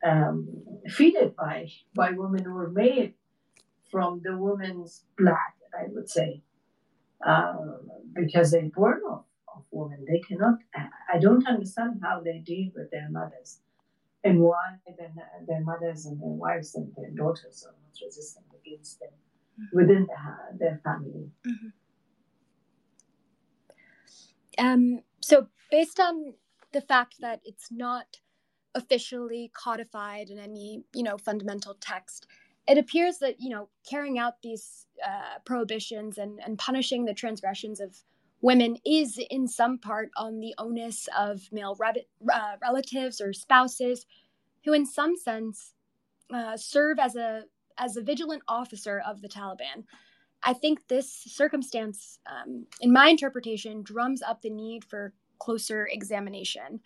um, 0.05 0.47
feeded 0.87 1.35
by 1.35 1.71
by 1.95 2.11
women 2.11 2.43
who 2.45 2.53
were 2.53 2.71
made 2.71 3.13
from 3.91 4.21
the 4.23 4.37
woman's 4.37 5.05
blood, 5.17 5.53
I 5.79 5.85
would 5.89 6.09
say, 6.09 6.43
um, 7.25 7.89
because 8.15 8.51
they 8.51 8.63
born 8.63 9.01
of, 9.09 9.25
of 9.55 9.63
women. 9.71 10.05
They 10.07 10.19
cannot. 10.19 10.59
I 11.13 11.19
don't 11.19 11.47
understand 11.47 12.01
how 12.03 12.21
they 12.21 12.39
deal 12.39 12.71
with 12.75 12.91
their 12.91 13.09
mothers, 13.09 13.59
and 14.23 14.39
why 14.39 14.77
their, 14.97 15.11
their 15.47 15.61
mothers 15.61 16.05
and 16.05 16.19
their 16.21 16.29
wives 16.29 16.75
and 16.75 16.91
their 16.95 17.11
daughters 17.11 17.65
are 17.67 17.75
not 17.81 17.97
resisting 18.03 18.43
against 18.61 18.99
them 18.99 19.09
mm-hmm. 19.59 19.77
within 19.77 20.07
the, 20.07 20.57
their 20.57 20.81
family. 20.83 21.29
Mm-hmm. 21.47 21.69
Um, 24.57 25.01
so, 25.21 25.47
based 25.71 25.99
on 25.99 26.35
the 26.71 26.81
fact 26.81 27.15
that 27.21 27.41
it's 27.43 27.71
not 27.71 28.17
officially 28.75 29.51
codified 29.53 30.29
in 30.29 30.39
any 30.39 30.83
you 30.93 31.03
know 31.03 31.17
fundamental 31.17 31.75
text 31.79 32.25
it 32.67 32.77
appears 32.77 33.17
that 33.19 33.35
you 33.39 33.49
know 33.49 33.69
carrying 33.87 34.17
out 34.17 34.41
these 34.41 34.87
uh, 35.05 35.39
prohibitions 35.45 36.17
and, 36.17 36.39
and 36.43 36.57
punishing 36.57 37.05
the 37.05 37.13
transgressions 37.13 37.79
of 37.79 37.95
women 38.43 38.75
is 38.85 39.19
in 39.31 39.47
some 39.47 39.79
part 39.79 40.11
on 40.17 40.39
the 40.41 40.53
onus 40.59 41.07
of 41.17 41.41
male 41.51 41.75
re- 41.79 42.05
uh, 42.31 42.55
relatives 42.61 43.21
or 43.21 43.33
spouses 43.33 44.05
who 44.65 44.73
in 44.73 44.85
some 44.85 45.15
sense 45.15 45.73
uh, 46.31 46.55
serve 46.55 46.99
as 46.99 47.15
a 47.15 47.43
as 47.79 47.97
a 47.97 48.01
vigilant 48.01 48.43
officer 48.47 49.01
of 49.07 49.21
the 49.21 49.29
taliban. 49.29 49.85
I 50.43 50.53
think 50.53 50.87
this 50.87 51.09
circumstance 51.11 52.19
um, 52.27 52.67
in 52.81 52.91
my 52.91 53.07
interpretation 53.07 53.81
drums 53.81 54.21
up 54.21 54.41
the 54.41 54.49
need 54.49 54.83
for 54.83 55.13
closer 55.39 55.87
examination. 55.89 56.81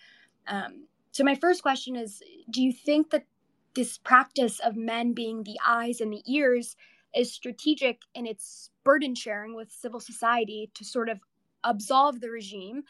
Um, 0.47 0.85
so, 1.11 1.23
my 1.23 1.35
first 1.35 1.63
question 1.63 1.95
is 1.95 2.21
Do 2.51 2.61
you 2.61 2.71
think 2.71 3.09
that 3.09 3.25
this 3.73 3.97
practice 3.97 4.59
of 4.59 4.75
men 4.75 5.13
being 5.13 5.43
the 5.43 5.57
eyes 5.65 6.01
and 6.01 6.13
the 6.13 6.23
ears 6.31 6.75
is 7.15 7.33
strategic 7.33 8.01
in 8.13 8.27
its 8.27 8.69
burden 8.83 9.15
sharing 9.15 9.55
with 9.55 9.71
civil 9.71 9.99
society 9.99 10.69
to 10.75 10.85
sort 10.85 11.09
of 11.09 11.19
absolve 11.67 12.21
the 12.21 12.29
regime 12.29 12.83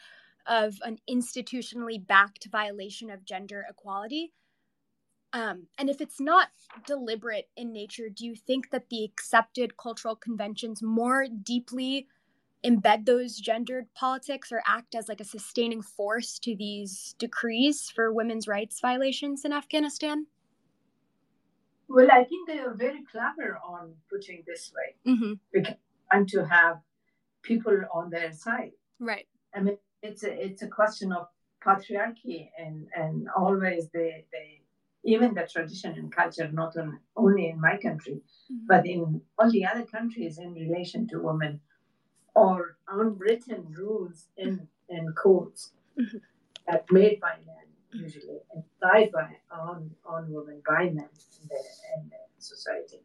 of 0.46 0.78
an 0.82 0.98
institutionally 1.08 2.04
backed 2.04 2.48
violation 2.50 3.10
of 3.10 3.24
gender 3.24 3.64
equality? 3.68 4.32
Um, 5.32 5.66
and 5.76 5.90
if 5.90 6.00
it's 6.00 6.20
not 6.20 6.48
deliberate 6.86 7.48
in 7.56 7.72
nature, 7.72 8.08
do 8.08 8.24
you 8.24 8.34
think 8.34 8.70
that 8.70 8.88
the 8.88 9.04
accepted 9.04 9.76
cultural 9.76 10.16
conventions 10.16 10.82
more 10.82 11.26
deeply 11.42 12.08
embed 12.64 13.04
those 13.04 13.36
gendered 13.36 13.86
politics 13.94 14.50
or 14.50 14.62
act 14.66 14.94
as 14.94 15.08
like 15.08 15.20
a 15.20 15.24
sustaining 15.24 15.82
force 15.82 16.38
to 16.40 16.56
these 16.56 17.14
decrees 17.18 17.90
for 17.94 18.12
women's 18.12 18.48
rights 18.48 18.80
violations 18.80 19.44
in 19.44 19.52
Afghanistan? 19.52 20.26
Well, 21.88 22.08
I 22.10 22.24
think 22.24 22.48
they 22.48 22.58
are 22.58 22.74
very 22.74 23.02
clever 23.10 23.58
on 23.66 23.94
putting 24.10 24.44
this 24.46 24.72
way 24.74 25.12
mm-hmm. 25.14 25.32
because 25.52 25.74
and 26.10 26.28
to 26.28 26.44
have 26.46 26.80
people 27.52 27.76
on 27.92 28.10
their 28.10 28.32
side. 28.32 28.72
Right. 29.00 29.26
I 29.54 29.60
mean, 29.60 29.78
it's 30.02 30.22
a 30.22 30.32
it's 30.46 30.62
a 30.62 30.68
question 30.68 31.12
of 31.12 31.26
patriarchy 31.64 32.50
and 32.62 32.86
and 32.94 33.28
always 33.36 33.88
they 33.92 34.24
they 34.32 34.48
even 35.04 35.34
the 35.34 35.48
tradition 35.52 35.92
and 35.98 36.12
culture 36.12 36.48
not 36.52 36.76
on, 36.76 36.98
only 37.16 37.48
in 37.48 37.60
my 37.60 37.76
country 37.76 38.16
mm-hmm. 38.16 38.66
but 38.72 38.86
in 38.86 39.20
all 39.38 39.50
the 39.50 39.64
other 39.64 39.84
countries 39.84 40.38
in 40.38 40.52
relation 40.52 41.06
to 41.08 41.20
women 41.20 41.60
or 42.34 42.76
unwritten 42.88 43.66
rules 43.76 44.28
in, 44.36 44.68
in 44.88 45.12
codes 45.24 45.72
mm-hmm. 45.98 46.18
that 46.68 46.84
made 46.92 47.18
by 47.20 47.34
men 47.46 47.66
usually 47.92 48.40
and 48.52 48.62
applied 48.62 49.10
by 49.12 49.28
on, 49.50 49.90
on 50.04 50.30
women 50.30 50.62
by 50.66 50.84
men 50.84 51.10
in 51.40 51.48
the, 51.48 51.62
in 51.94 52.10
the 52.10 52.22
society. 52.38 53.00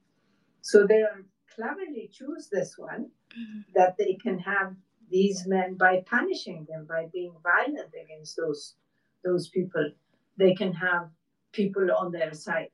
So 0.62 0.86
they 0.86 1.02
are 1.02 1.24
cleverly 1.56 2.10
choose 2.12 2.50
this 2.52 2.78
one 2.78 3.10
mm-hmm. 3.38 3.62
that 3.76 3.96
they 3.98 4.18
can 4.22 4.40
have 4.40 4.76
these 5.10 5.46
men 5.48 5.76
by 5.76 6.04
punishing 6.06 6.66
them 6.70 6.86
by 6.88 7.08
being 7.14 7.34
violent 7.44 7.94
against 8.04 8.36
those 8.38 8.76
those 9.24 9.50
people 9.50 9.92
they 10.38 10.54
can 10.54 10.74
have 10.74 11.10
people 11.52 11.88
on 11.98 12.12
their 12.12 12.34
side 12.34 12.70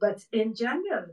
but 0.00 0.22
in 0.32 0.54
general 0.54 1.06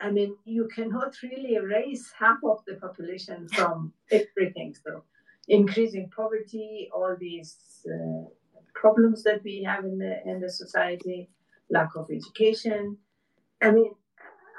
I 0.00 0.10
mean, 0.10 0.36
you 0.44 0.68
cannot 0.74 1.14
really 1.22 1.54
erase 1.54 2.12
half 2.18 2.38
of 2.44 2.64
the 2.66 2.74
population 2.74 3.48
from 3.48 3.92
everything. 4.10 4.74
So, 4.84 5.04
increasing 5.48 6.10
poverty, 6.14 6.90
all 6.94 7.16
these 7.18 7.56
uh, 7.86 8.24
problems 8.74 9.22
that 9.22 9.42
we 9.44 9.62
have 9.62 9.84
in 9.84 9.98
the 9.98 10.20
in 10.26 10.40
the 10.40 10.50
society, 10.50 11.30
lack 11.70 11.96
of 11.96 12.10
education. 12.10 12.98
I 13.62 13.70
mean, 13.70 13.92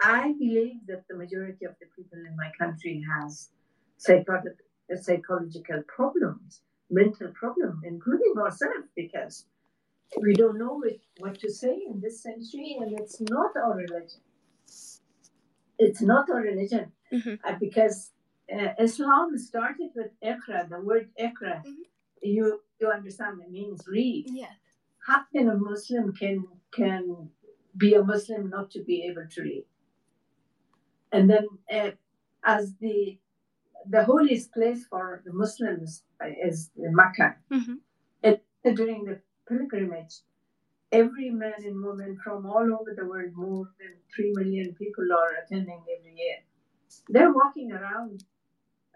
I 0.06 0.34
believe 0.34 0.86
that 0.88 1.04
the 1.10 1.16
majority 1.16 1.66
of 1.66 1.76
the 1.80 1.88
people 1.96 2.20
in 2.30 2.36
my 2.36 2.52
country 2.60 3.04
has 3.12 3.50
psychological 3.98 4.66
psychological 5.02 5.82
problems, 5.88 6.62
mental 6.90 7.30
problems, 7.30 7.84
including 7.84 8.36
ourselves, 8.38 8.88
because 8.96 9.46
we 10.22 10.34
don't 10.36 10.60
know 10.60 10.84
what 11.18 11.40
to 11.40 11.52
say 11.52 11.76
in 11.90 12.00
this 12.02 12.22
century, 12.22 12.78
and 12.80 13.00
it's 13.00 13.20
not 13.22 13.52
our 13.58 13.76
religion 13.76 14.22
it's 15.78 16.02
not 16.02 16.30
our 16.30 16.42
religion 16.42 16.92
mm-hmm. 17.12 17.36
uh, 17.44 17.56
because 17.60 18.12
uh, 18.54 18.70
Islam 18.80 19.38
started 19.38 19.90
with 19.96 20.12
Iqra, 20.24 20.70
the 20.70 20.80
word 20.80 21.10
Iqra. 21.20 21.64
Mm-hmm. 21.66 21.82
You 22.22 22.62
you 22.80 22.90
understand 22.90 23.42
it 23.42 23.52
means 23.52 23.84
read. 23.88 24.26
Yeah. 24.32 24.54
How 25.06 25.24
can 25.32 25.50
a 25.50 25.58
Muslim 25.58 26.14
can 26.14 26.46
can 26.72 27.30
be 27.78 27.94
a 27.94 28.04
Muslim 28.04 28.50
not 28.50 28.72
to 28.72 28.84
be 28.84 29.04
able 29.10 29.28
to 29.30 29.42
read? 29.42 29.66
And 31.16 31.30
then 31.30 31.48
uh, 31.72 31.92
as 32.44 32.74
the 32.80 33.18
the 33.88 34.04
holiest 34.04 34.52
place 34.52 34.86
for 34.90 35.22
the 35.26 35.34
Muslims 35.34 36.04
is 36.50 36.72
Mecca. 36.76 37.36
Mm-hmm. 37.52 37.76
It, 38.24 38.44
during 38.64 39.06
the 39.06 39.20
pilgrimage, 39.48 40.16
every 40.92 41.30
man 41.30 41.60
and 41.60 41.84
woman 41.84 42.18
from 42.24 42.46
all 42.46 42.68
over 42.78 42.92
the 42.98 43.06
world, 43.06 43.32
more 43.36 43.70
than 43.80 43.94
3 44.16 44.34
million 44.36 44.74
people 44.74 45.06
are 45.20 45.44
attending 45.44 45.84
every 45.96 46.16
year. 46.16 46.40
They're 47.10 47.34
walking 47.34 47.72
around 47.72 48.24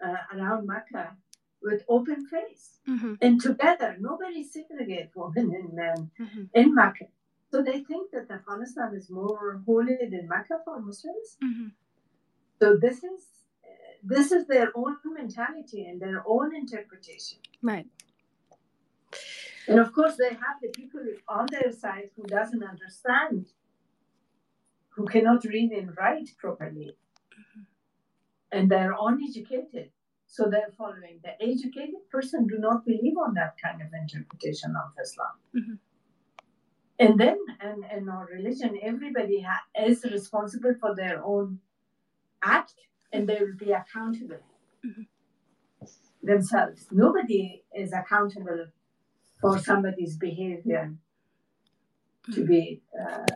uh, 0.04 0.22
around 0.34 0.66
Mecca 0.66 1.16
with 1.62 1.84
open 1.88 2.26
face 2.26 2.80
mm-hmm. 2.88 3.14
and 3.20 3.40
together. 3.40 3.96
Nobody 4.00 4.42
segregates 4.44 5.14
women 5.14 5.52
and 5.54 5.72
men 5.74 6.10
mm-hmm. 6.20 6.44
in 6.54 6.74
Mecca. 6.74 7.06
So 7.50 7.62
they 7.62 7.80
think 7.80 8.12
that 8.12 8.30
Afghanistan 8.30 8.94
is 8.94 9.10
more 9.10 9.62
holy 9.66 9.96
than 10.10 10.28
Mecca 10.28 10.60
for 10.64 10.80
Muslims. 10.80 11.36
So 12.60 12.76
this 12.76 12.98
is 13.02 13.20
this 14.02 14.32
is 14.32 14.46
their 14.46 14.70
own 14.74 14.96
mentality 15.04 15.86
and 15.86 16.00
their 16.00 16.22
own 16.26 16.54
interpretation. 16.54 17.38
Right. 17.62 17.86
And 19.68 19.78
of 19.78 19.92
course, 19.92 20.16
they 20.16 20.30
have 20.30 20.58
the 20.62 20.68
people 20.68 21.00
on 21.28 21.46
their 21.50 21.70
side 21.72 22.10
who 22.16 22.24
doesn't 22.24 22.62
understand, 22.62 23.46
who 24.90 25.04
cannot 25.06 25.44
read 25.44 25.70
and 25.72 25.96
write 25.96 26.30
properly, 26.38 26.96
mm-hmm. 27.32 27.60
and 28.52 28.70
they're 28.70 28.94
uneducated. 28.98 29.90
So 30.26 30.48
they're 30.48 30.72
following. 30.78 31.20
The 31.24 31.42
educated 31.42 32.08
person 32.10 32.46
do 32.46 32.58
not 32.58 32.86
believe 32.86 33.16
on 33.18 33.34
that 33.34 33.56
kind 33.62 33.82
of 33.82 33.88
interpretation 33.92 34.74
of 34.76 34.92
Islam. 35.02 35.34
Mm-hmm. 35.56 35.74
And 37.00 37.18
then, 37.18 37.38
and 37.60 37.84
in 37.96 38.08
our 38.08 38.28
religion, 38.30 38.78
everybody 38.82 39.40
ha- 39.40 39.86
is 39.86 40.04
responsible 40.04 40.74
for 40.80 40.94
their 40.94 41.24
own 41.24 41.58
act, 42.42 42.74
and 43.12 43.28
they 43.28 43.38
will 43.40 43.56
be 43.58 43.72
accountable 43.72 44.42
mm-hmm. 44.84 45.02
themselves. 46.22 46.86
Nobody 46.90 47.62
is 47.74 47.92
accountable 47.92 48.66
for 49.40 49.58
somebody's 49.58 50.16
behavior 50.16 50.94
to 52.26 52.40
mm-hmm. 52.40 52.46
be 52.46 52.82
uh, 53.00 53.26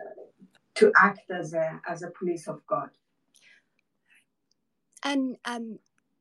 to 0.74 0.92
act 0.96 1.30
as 1.30 1.54
a 1.54 1.80
as 1.88 2.02
a 2.02 2.10
police 2.10 2.46
of 2.48 2.64
God. 2.66 2.90
And 5.02 5.36
um, 5.44 5.78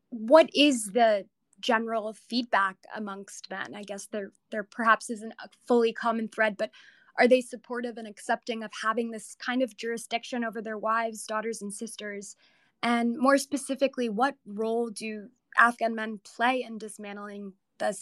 what 0.10 0.50
is 0.54 0.92
the 0.92 1.26
general 1.60 2.14
feedback 2.14 2.76
amongst 2.96 3.50
men? 3.50 3.74
I 3.76 3.84
guess 3.84 4.08
there 4.08 4.32
there 4.52 4.64
perhaps 4.64 5.10
isn't 5.10 5.34
a 5.44 5.50
fully 5.66 5.94
common 5.94 6.28
thread, 6.28 6.58
but 6.58 6.72
are 7.18 7.28
they 7.28 7.42
supportive 7.42 7.98
and 7.98 8.08
accepting 8.08 8.64
of 8.64 8.72
having 8.82 9.12
this 9.12 9.36
kind 9.36 9.62
of 9.62 9.78
jurisdiction 9.78 10.44
over 10.44 10.62
their 10.62 10.78
wives, 10.78 11.26
daughters, 11.26 11.62
and 11.62 11.74
sisters? 11.74 12.36
And 12.84 13.18
more 13.18 13.38
specifically, 13.38 14.10
what 14.10 14.36
role 14.46 14.90
do 14.90 15.30
Afghan 15.58 15.96
men 15.96 16.20
play 16.36 16.62
in 16.62 16.78
dismantling 16.78 17.54
the 17.80 17.94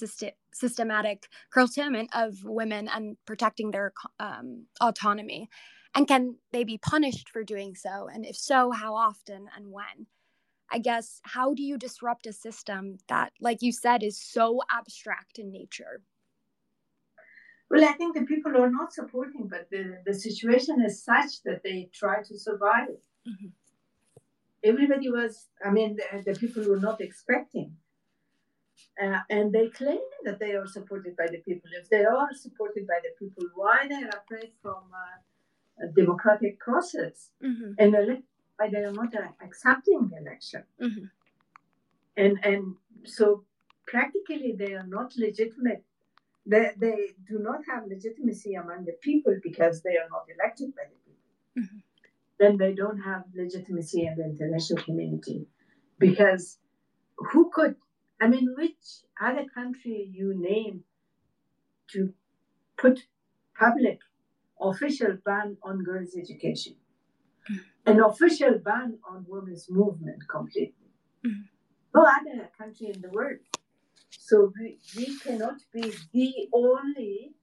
systematic 0.52 1.28
curtailment 1.52 2.10
of 2.14 2.44
women 2.44 2.90
and 2.90 3.16
protecting 3.26 3.72
their 3.72 3.94
um, 4.20 4.66
autonomy? 4.82 5.50
And 5.94 6.08
can 6.08 6.38
they 6.52 6.64
be 6.64 6.80
punished 6.80 7.30
for 7.30 7.44
doing 7.44 7.76
so? 7.76 8.10
And 8.12 8.26
if 8.26 8.36
so, 8.36 8.72
how 8.72 8.96
often 8.96 9.48
and 9.56 9.72
when? 9.72 10.08
I 10.72 10.80
guess, 10.80 11.20
how 11.24 11.54
do 11.54 11.62
you 11.62 11.78
disrupt 11.78 12.26
a 12.26 12.34
system 12.34 12.98
that, 13.08 13.34
like 13.40 13.62
you 13.62 13.74
said, 13.74 14.02
is 14.02 14.20
so 14.20 14.62
abstract 14.72 15.38
in 15.38 15.52
nature? 15.52 16.02
Well, 17.70 17.84
I 17.84 17.92
think 17.94 18.16
the 18.16 18.26
people 18.26 18.58
are 18.58 18.72
not 18.72 18.94
supporting, 18.94 19.48
but 19.48 19.70
the, 19.70 19.98
the 20.06 20.14
situation 20.14 20.82
is 20.84 21.04
such 21.04 21.44
that 21.44 21.62
they 21.64 21.90
try 21.94 22.24
to 22.24 22.40
survive. 22.40 22.90
Mm-hmm. 23.28 23.48
Everybody 24.64 25.10
was, 25.10 25.48
I 25.66 25.72
mean, 25.72 25.98
the, 25.98 26.32
the 26.32 26.40
people 26.40 26.64
were 26.68 26.80
not 26.80 27.02
expecting. 27.02 27.76
Uh, 29.02 29.20
and 29.30 29.52
they 29.52 29.70
claim 29.70 30.02
that 30.24 30.40
they 30.40 30.52
are 30.54 30.68
supported 30.68 31.16
by 31.16 31.28
the 31.28 31.40
people. 31.40 31.70
If 31.82 31.90
they 31.90 32.04
are 32.04 32.30
supported 32.34 32.86
by 32.88 33.00
the 33.02 33.14
people, 33.18 33.46
why 33.56 33.88
they 33.88 34.04
are 34.04 34.22
afraid 34.24 34.52
from 34.62 34.84
uh, 34.94 35.86
a 35.86 35.88
democratic 35.88 36.60
process 36.60 37.30
mm-hmm. 37.44 37.74
and 37.80 37.96
elect 37.96 38.24
why 38.58 38.70
they 38.70 38.84
are 38.84 38.92
not 38.92 39.14
accepting 39.44 40.10
the 40.10 40.18
election. 40.18 40.64
Mm-hmm. 40.82 41.06
And 42.18 42.40
and 42.44 42.76
so 43.06 43.44
practically 43.88 44.54
they 44.58 44.74
are 44.74 44.86
not 44.88 45.14
legitimate. 45.18 45.84
They, 46.46 46.72
they 46.78 46.98
do 47.28 47.40
not 47.40 47.62
have 47.70 47.88
legitimacy 47.88 48.56
among 48.56 48.86
the 48.86 48.98
people 49.02 49.36
because 49.44 49.82
they 49.82 49.96
are 50.02 50.10
not 50.10 50.26
elected 50.36 50.76
by 50.76 50.84
the 50.92 50.98
people. 51.06 51.32
Mm-hmm. 51.60 51.78
Then 52.42 52.58
they 52.58 52.74
don't 52.74 53.02
have 53.10 53.24
legitimacy 53.36 54.00
in 54.08 54.16
the 54.18 54.26
international 54.26 54.84
community 54.84 55.40
because 56.00 56.58
who 57.30 57.52
could 57.56 57.76
I 58.22 58.28
mean, 58.28 58.54
which 58.56 58.84
other 59.20 59.46
country 59.60 59.98
you 60.12 60.34
name 60.38 60.84
to 61.94 62.14
put 62.78 63.00
public 63.58 64.00
official 64.60 65.18
ban 65.26 65.58
on 65.64 65.84
girls' 65.84 66.16
education? 66.16 66.76
an 67.86 68.00
official 68.00 68.60
ban 68.64 69.00
on 69.10 69.26
women's 69.28 69.68
movement 69.70 70.22
completely. 70.30 70.92
Mm-hmm. 71.26 71.42
No 71.96 72.02
other 72.04 72.50
country 72.58 72.88
in 72.94 73.02
the 73.02 73.10
world. 73.10 73.40
So 74.12 74.54
we, 74.60 74.78
we 74.96 75.18
cannot 75.18 75.60
be 75.74 75.94
the 76.14 76.50
only 76.54 77.34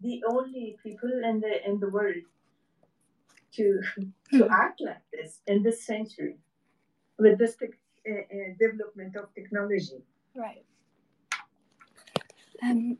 the 0.00 0.22
only 0.30 0.76
people 0.82 1.10
in 1.24 1.40
the 1.40 1.68
in 1.68 1.80
the 1.80 1.90
world 1.90 2.22
to 3.54 3.80
to 4.30 4.38
mm-hmm. 4.38 4.52
act 4.52 4.80
like 4.80 5.02
this 5.12 5.40
in 5.46 5.62
this 5.62 5.84
century 5.84 6.36
with 7.18 7.38
this 7.38 7.56
uh, 7.62 8.10
uh, 8.10 8.14
development 8.58 9.16
of 9.16 9.32
technology. 9.34 10.02
Right. 10.34 10.64
Um, 12.62 12.98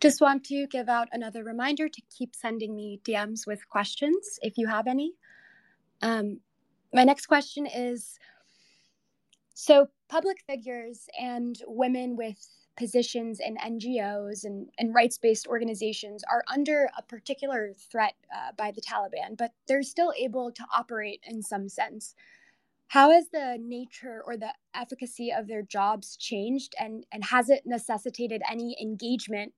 just 0.00 0.20
want 0.20 0.44
to 0.44 0.66
give 0.66 0.88
out 0.88 1.08
another 1.12 1.44
reminder 1.44 1.88
to 1.88 2.02
keep 2.16 2.34
sending 2.34 2.74
me 2.74 3.00
DMs 3.04 3.46
with 3.46 3.68
questions 3.68 4.38
if 4.42 4.58
you 4.58 4.66
have 4.66 4.86
any. 4.86 5.12
Um, 6.00 6.40
my 6.92 7.04
next 7.04 7.26
question 7.26 7.66
is 7.66 8.18
so 9.54 9.86
public 10.08 10.38
figures 10.46 11.06
and 11.20 11.56
women 11.66 12.16
with 12.16 12.44
positions 12.76 13.40
in 13.40 13.56
NGOs 13.56 14.44
and, 14.44 14.68
and 14.78 14.94
rights 14.94 15.18
based 15.18 15.46
organizations 15.46 16.24
are 16.30 16.44
under 16.52 16.88
a 16.96 17.02
particular 17.02 17.72
threat 17.90 18.14
uh, 18.34 18.52
by 18.56 18.70
the 18.70 18.80
Taliban, 18.80 19.36
but 19.36 19.52
they're 19.66 19.82
still 19.82 20.12
able 20.16 20.50
to 20.52 20.64
operate 20.74 21.20
in 21.26 21.42
some 21.42 21.68
sense. 21.68 22.14
How 22.88 23.10
has 23.10 23.28
the 23.28 23.58
nature 23.60 24.22
or 24.26 24.36
the 24.36 24.52
efficacy 24.74 25.32
of 25.32 25.48
their 25.48 25.62
jobs 25.62 26.16
changed, 26.16 26.74
and, 26.78 27.06
and 27.12 27.24
has 27.24 27.48
it 27.48 27.62
necessitated 27.64 28.42
any 28.50 28.76
engagement 28.80 29.54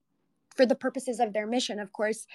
for 0.55 0.65
the 0.65 0.77
purposes 0.77 1.19
of 1.19 1.33
their 1.33 1.47
mission, 1.47 1.81
of 1.81 1.93
course, 1.93 2.27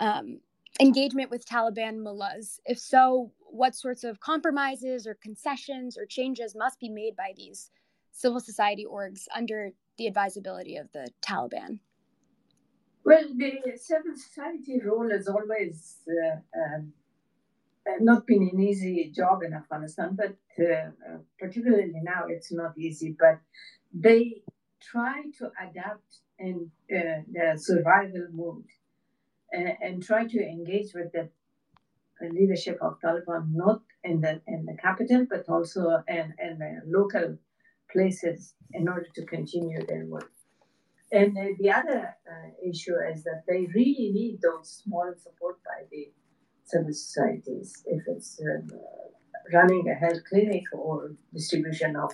um, 0.00 0.40
engagement 0.80 1.30
with 1.30 1.46
Taliban 1.46 2.02
mullahs? 2.02 2.60
If 2.66 2.78
so, 2.78 3.30
what 3.38 3.76
sorts 3.76 4.02
of 4.02 4.18
compromises 4.18 5.06
or 5.06 5.14
concessions 5.14 5.96
or 5.96 6.06
changes 6.06 6.56
must 6.56 6.80
be 6.80 6.88
made 6.88 7.14
by 7.14 7.32
these 7.36 7.70
civil 8.10 8.40
society 8.40 8.84
orgs 8.84 9.26
under 9.34 9.72
the 9.98 10.06
advisability 10.06 10.76
of 10.76 10.90
the 10.92 11.10
Taliban? 11.20 11.80
Well, 13.04 13.24
the 13.36 13.76
civil 13.76 14.14
society 14.14 14.80
role 14.84 15.10
has 15.10 15.28
always 15.28 15.96
uh, 16.08 16.36
um, 16.58 16.92
not 18.00 18.26
been 18.26 18.50
an 18.52 18.60
easy 18.60 19.12
job 19.14 19.42
in 19.42 19.54
Afghanistan, 19.54 20.16
but 20.16 20.36
uh, 20.60 20.90
uh, 21.08 21.18
particularly 21.38 22.00
now 22.02 22.24
it's 22.28 22.52
not 22.52 22.76
easy. 22.78 23.16
But 23.18 23.40
they 23.92 24.42
try 24.80 25.22
to 25.38 25.50
adapt 25.60 26.18
in 26.38 26.70
uh, 26.94 27.22
the 27.32 27.58
survival 27.58 28.26
mode 28.32 28.66
and, 29.52 29.72
and 29.80 30.02
try 30.02 30.26
to 30.26 30.38
engage 30.38 30.92
with 30.94 31.12
the 31.12 31.30
leadership 32.30 32.78
of 32.80 32.98
Taliban, 33.00 33.54
not 33.54 33.80
in 34.04 34.20
the 34.20 34.40
in 34.46 34.66
the 34.66 34.74
capital, 34.74 35.26
but 35.28 35.48
also 35.48 36.02
in, 36.08 36.34
in 36.38 36.58
the 36.58 36.80
local 36.86 37.38
places 37.92 38.54
in 38.72 38.88
order 38.88 39.06
to 39.14 39.24
continue 39.26 39.84
their 39.86 40.06
work. 40.06 40.30
And 41.10 41.36
uh, 41.38 41.56
the 41.58 41.70
other 41.70 42.16
uh, 42.30 42.48
issue 42.62 42.94
is 43.12 43.24
that 43.24 43.44
they 43.48 43.66
really 43.74 44.10
need 44.12 44.40
those 44.42 44.82
small 44.84 45.12
support 45.16 45.58
by 45.64 45.86
the 45.90 46.12
civil 46.64 46.92
societies. 46.92 47.82
If 47.86 48.02
it's 48.06 48.40
uh, 48.40 48.76
running 49.52 49.88
a 49.88 49.94
health 49.94 50.22
clinic 50.28 50.64
or 50.72 51.12
distribution 51.32 51.96
of, 51.96 52.12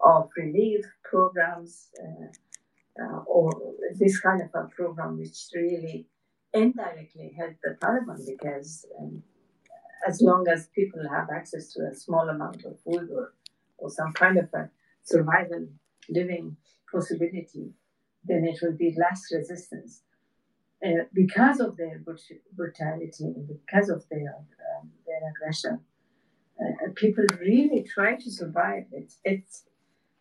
of 0.00 0.30
relief 0.36 0.84
programs 1.04 1.88
uh, 2.02 3.02
uh, 3.02 3.18
or 3.26 3.50
this 3.98 4.18
kind 4.20 4.40
of 4.40 4.48
a 4.54 4.68
program, 4.68 5.18
which 5.18 5.48
really 5.54 6.06
indirectly 6.54 7.34
help 7.36 7.54
the 7.62 7.76
Taliban 7.80 8.18
because 8.26 8.86
um, 8.98 9.22
as 10.06 10.20
long 10.20 10.46
as 10.48 10.68
people 10.74 11.00
have 11.10 11.28
access 11.30 11.72
to 11.72 11.80
a 11.90 11.94
small 11.94 12.28
amount 12.28 12.64
of 12.64 12.78
food 12.80 13.08
or, 13.14 13.34
or 13.78 13.90
some 13.90 14.12
kind 14.12 14.38
of 14.38 14.48
a 14.54 14.70
survival 15.02 15.68
living 16.08 16.56
possibility, 16.90 17.72
then 18.24 18.44
it 18.44 18.58
will 18.62 18.76
be 18.76 18.94
less 18.98 19.28
resistance. 19.32 20.02
Uh, 20.84 21.04
because 21.12 21.60
of 21.60 21.76
their 21.76 22.02
brutality 22.54 23.24
and 23.24 23.46
because 23.46 23.88
of 23.88 24.04
their, 24.10 24.34
um, 24.80 24.90
their 25.06 25.20
aggression, 25.30 25.78
uh, 26.60 26.90
people 26.96 27.24
really 27.40 27.84
try 27.84 28.16
to 28.16 28.30
survive. 28.30 28.84
It's, 28.90 29.18
it's, 29.24 29.64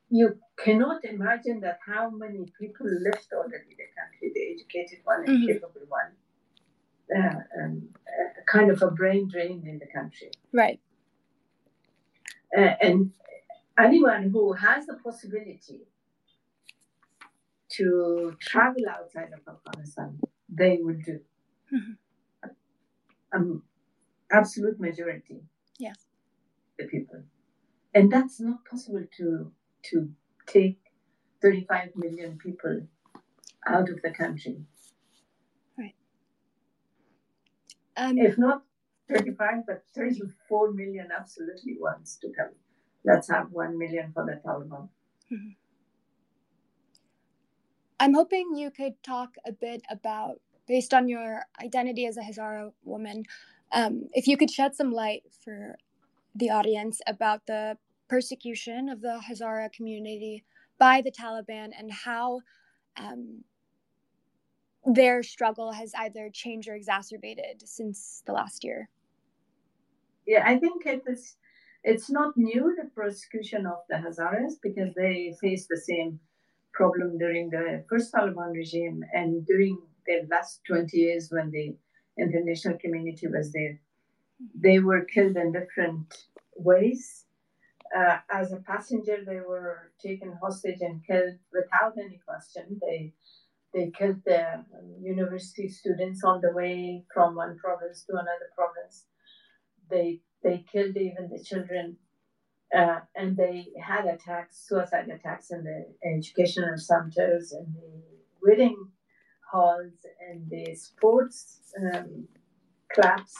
you 0.09 0.37
cannot 0.57 1.03
imagine 1.03 1.61
that 1.61 1.79
how 1.85 2.11
many 2.11 2.45
people 2.59 2.85
left 2.85 3.29
already 3.33 3.75
the 3.75 3.87
country, 3.97 4.31
the 4.35 4.53
educated 4.53 4.99
one 5.03 5.23
and 5.25 5.39
mm-hmm. 5.39 5.47
capable 5.47 5.87
one, 5.87 6.11
uh, 7.17 7.39
um, 7.59 7.89
kind 8.45 8.69
of 8.69 8.81
a 8.83 8.91
brain 8.91 9.27
drain 9.27 9.63
in 9.65 9.79
the 9.79 9.87
country. 9.87 10.31
Right. 10.53 10.79
Uh, 12.55 12.73
and 12.81 13.11
anyone 13.77 14.29
who 14.31 14.53
has 14.53 14.85
the 14.85 14.95
possibility 14.95 15.81
to 17.69 18.35
travel 18.39 18.83
outside 18.89 19.29
of 19.33 19.39
Afghanistan, 19.47 20.19
they 20.49 20.79
will 20.81 20.99
do. 21.05 21.19
Mm-hmm. 21.73 22.49
Um, 23.33 23.63
absolute 24.31 24.79
majority. 24.79 25.41
Yes. 25.79 25.97
The 26.77 26.85
people, 26.85 27.23
and 27.93 28.11
that's 28.11 28.39
not 28.39 28.65
possible 28.65 29.05
to 29.17 29.51
to 29.83 30.09
take 30.47 30.79
35 31.41 31.91
million 31.95 32.37
people 32.37 32.81
out 33.65 33.89
of 33.89 34.01
the 34.01 34.11
country 34.11 34.65
Um, 37.97 38.17
if 38.17 38.37
not 38.37 38.63
35, 39.09 39.65
but 39.67 39.83
34 39.93 40.71
million 40.71 41.09
absolutely 41.17 41.75
wants 41.79 42.17
to 42.17 42.31
come. 42.35 42.55
Let's 43.03 43.29
have 43.29 43.51
1 43.51 43.77
million 43.77 44.11
for 44.13 44.25
the 44.25 44.39
Taliban. 44.45 44.89
Mm-hmm. 45.31 45.49
I'm 47.99 48.13
hoping 48.13 48.55
you 48.55 48.71
could 48.71 49.01
talk 49.03 49.35
a 49.45 49.51
bit 49.51 49.83
about, 49.89 50.41
based 50.67 50.93
on 50.93 51.07
your 51.07 51.43
identity 51.63 52.05
as 52.05 52.17
a 52.17 52.21
Hazara 52.21 52.71
woman, 52.83 53.25
um, 53.71 54.07
if 54.13 54.27
you 54.27 54.37
could 54.37 54.49
shed 54.49 54.75
some 54.75 54.91
light 54.91 55.23
for 55.43 55.77
the 56.35 56.49
audience 56.49 56.99
about 57.07 57.45
the 57.45 57.77
persecution 58.07 58.89
of 58.89 59.01
the 59.01 59.21
Hazara 59.29 59.71
community 59.71 60.43
by 60.77 61.01
the 61.01 61.11
Taliban 61.11 61.69
and 61.77 61.91
how 61.91 62.41
um, 62.97 63.43
their 64.85 65.23
struggle 65.23 65.71
has 65.71 65.93
either 65.97 66.29
changed 66.33 66.67
or 66.67 66.75
exacerbated 66.75 67.61
since 67.65 68.23
the 68.25 68.33
last 68.33 68.63
year. 68.63 68.89
Yeah, 70.25 70.43
I 70.45 70.57
think 70.57 70.85
it 70.85 71.03
is. 71.07 71.35
It's 71.83 72.11
not 72.11 72.37
new 72.37 72.75
the 72.77 72.89
persecution 72.89 73.65
of 73.65 73.79
the 73.89 73.95
Hazaras 73.95 74.53
because 74.61 74.93
they 74.95 75.35
faced 75.41 75.67
the 75.69 75.77
same 75.77 76.19
problem 76.73 77.17
during 77.17 77.49
the 77.49 77.83
first 77.89 78.13
Taliban 78.13 78.53
regime 78.53 79.03
and 79.13 79.45
during 79.45 79.81
the 80.05 80.27
last 80.29 80.61
20 80.67 80.95
years 80.95 81.29
when 81.31 81.49
the 81.49 81.75
international 82.19 82.77
community 82.77 83.27
was 83.27 83.51
there. 83.51 83.79
They 84.55 84.79
were 84.79 85.05
killed 85.05 85.37
in 85.37 85.51
different 85.51 86.13
ways. 86.55 87.25
Uh, 87.95 88.19
as 88.29 88.51
a 88.51 88.57
passenger, 88.57 89.17
they 89.25 89.39
were 89.39 89.91
taken 90.01 90.37
hostage 90.41 90.81
and 90.81 91.05
killed 91.05 91.35
without 91.51 91.97
any 91.97 92.19
question. 92.25 92.79
They 92.81 93.13
they 93.73 93.89
killed 93.97 94.21
the 94.25 94.65
university 95.01 95.69
students 95.69 96.23
on 96.25 96.41
the 96.41 96.51
way 96.51 97.05
from 97.13 97.35
one 97.35 97.57
province 97.57 98.03
to 98.03 98.13
another 98.13 98.49
province. 98.53 99.05
They 99.89 100.19
they 100.43 100.65
killed 100.71 100.95
even 100.97 101.29
the 101.29 101.43
children, 101.43 101.97
uh, 102.75 102.99
and 103.15 103.35
they 103.35 103.67
had 103.81 104.05
attacks, 104.05 104.65
suicide 104.67 105.09
attacks 105.09 105.51
in 105.51 105.63
the 105.63 105.85
educational 106.07 106.77
centers 106.77 107.51
and 107.51 107.67
the 107.75 108.01
wedding 108.41 108.77
halls 109.51 110.05
and 110.29 110.49
the 110.49 110.73
sports 110.75 111.59
um, 111.77 112.27
clubs, 112.93 113.33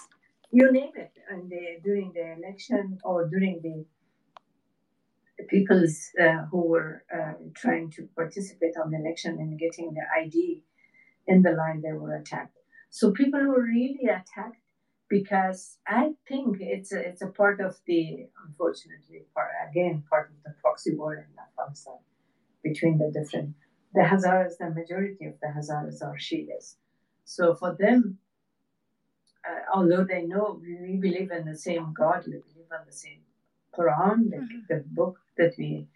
you 0.52 0.72
name 0.72 0.92
it. 0.96 1.14
And 1.30 1.50
they, 1.50 1.80
during 1.84 2.12
the 2.14 2.34
election 2.34 3.00
or 3.04 3.28
during 3.28 3.62
the 3.64 3.86
peoples 5.50 6.10
uh, 6.22 6.46
who 6.52 6.68
were 6.68 7.04
uh, 7.14 7.34
trying 7.56 7.90
to 7.92 8.08
participate 8.16 8.74
on 8.84 8.92
the 8.92 8.98
election 8.98 9.38
and 9.40 9.58
getting 9.58 9.94
the 9.94 10.04
ID 10.20 10.62
in 11.28 11.42
the 11.42 11.52
line, 11.52 11.82
they 11.82 11.94
were 11.94 12.16
attacked. 12.16 12.58
So 12.90 13.12
people 13.12 13.40
were 13.40 13.64
really 13.64 14.06
attacked 14.06 14.61
because 15.12 15.78
I 15.86 16.14
think 16.26 16.58
it's 16.62 16.94
a, 16.94 17.00
it's 17.10 17.22
a 17.22 17.28
part 17.28 17.60
of 17.60 17.76
the, 17.86 18.30
unfortunately, 18.48 19.26
part, 19.36 19.50
again, 19.70 20.04
part 20.10 20.30
of 20.30 20.38
the 20.46 20.56
proxy 20.62 20.96
war 20.96 21.16
in 21.16 21.26
Afghanistan 21.38 22.00
between 22.64 22.98
the 22.98 23.12
different. 23.12 23.56
The 23.94 24.04
Hazaras, 24.04 24.58
the 24.58 24.70
majority 24.70 25.26
of 25.26 25.34
the 25.42 25.48
Hazaras 25.48 26.02
are 26.02 26.18
Shias. 26.18 26.76
So 27.26 27.54
for 27.56 27.76
them, 27.78 28.20
uh, 29.46 29.60
although 29.76 30.06
they 30.06 30.24
know 30.24 30.62
we 30.62 30.96
believe 30.96 31.30
in 31.30 31.46
the 31.46 31.58
same 31.58 31.94
God, 31.94 32.24
we 32.26 32.40
believe 32.48 32.72
in 32.72 32.86
the 32.88 32.94
same 32.94 33.20
Quran, 33.78 34.30
the, 34.30 34.38
mm-hmm. 34.38 34.60
the 34.70 34.84
book 34.88 35.20
that 35.38 35.56
we, 35.58 35.88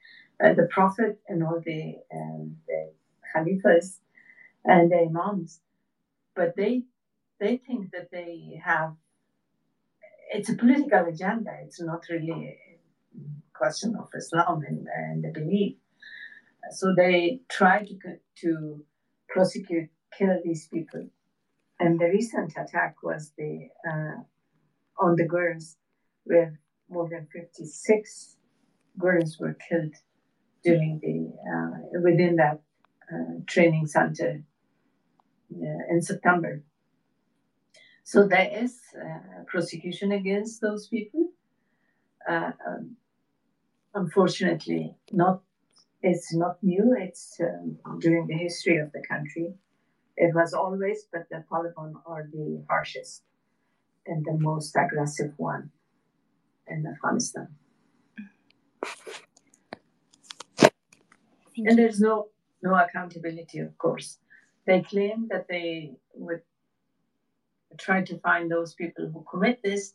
uh, 0.44 0.54
the 0.56 0.68
Prophet 0.70 1.22
and 1.30 1.42
all 1.42 1.62
the, 1.66 1.96
um, 2.14 2.58
the 2.68 2.92
Khalifas 3.34 4.00
and 4.66 4.92
the 4.92 5.08
Imams, 5.08 5.62
but 6.36 6.58
they 6.58 6.84
they 7.40 7.58
think 7.58 7.92
that 7.92 8.10
they 8.12 8.62
have 8.64 8.96
it's 10.36 10.50
a 10.50 10.56
political 10.56 11.06
agenda. 11.06 11.52
It's 11.64 11.82
not 11.82 12.04
really 12.10 12.32
a 12.32 13.20
question 13.54 13.96
of 13.96 14.10
Islam 14.16 14.64
and, 14.68 14.88
and 14.96 15.24
the 15.24 15.32
belief. 15.32 15.76
So 16.72 16.94
they 16.96 17.42
try 17.50 17.86
to 17.86 17.98
to 18.42 18.84
prosecute, 19.30 19.90
kill 20.18 20.40
these 20.44 20.68
people. 20.68 21.08
And 21.80 22.00
the 22.00 22.06
recent 22.06 22.54
attack 22.58 22.96
was 23.04 23.32
the 23.38 23.70
uh, 23.90 24.18
on 25.06 25.16
the 25.16 25.26
girls, 25.26 25.78
where 26.24 26.60
more 26.90 27.08
than 27.10 27.28
56 27.32 28.38
girls 28.98 29.38
were 29.40 29.58
killed 29.68 29.96
during 30.64 31.00
the 31.06 31.18
uh, 31.54 32.00
within 32.02 32.36
that 32.38 32.62
uh, 33.12 33.36
training 33.48 33.88
center 33.88 34.44
uh, 35.54 35.94
in 35.94 36.02
September. 36.02 36.64
So 38.06 38.28
there 38.28 38.48
is 38.54 38.78
uh, 38.96 39.44
prosecution 39.48 40.12
against 40.12 40.62
those 40.62 40.88
people. 40.88 41.32
Uh, 42.30 42.52
um, 42.68 42.96
unfortunately, 43.96 44.96
not 45.12 45.42
it's 46.04 46.32
not 46.32 46.62
new. 46.62 46.96
It's 46.96 47.40
um, 47.42 47.80
during 48.00 48.28
the 48.28 48.36
history 48.36 48.78
of 48.78 48.92
the 48.92 49.02
country. 49.02 49.56
It 50.18 50.36
was 50.36 50.54
always, 50.54 51.08
but 51.12 51.24
the 51.32 51.44
Taliban 51.52 51.94
are 52.06 52.30
the 52.32 52.64
harshest 52.70 53.24
and 54.06 54.24
the 54.24 54.38
most 54.38 54.76
aggressive 54.76 55.34
one 55.38 55.72
in 56.68 56.86
Afghanistan. 56.86 57.48
and 61.58 61.78
there's 61.80 62.00
no 62.00 62.28
no 62.62 62.76
accountability, 62.76 63.60
of 63.60 63.76
course. 63.80 64.20
They 64.68 64.84
claim 64.84 65.28
that 65.32 65.48
they 65.48 65.98
would 66.14 66.42
try 67.78 68.04
to 68.04 68.18
find 68.20 68.50
those 68.50 68.74
people 68.74 69.10
who 69.12 69.26
commit 69.30 69.62
this, 69.64 69.94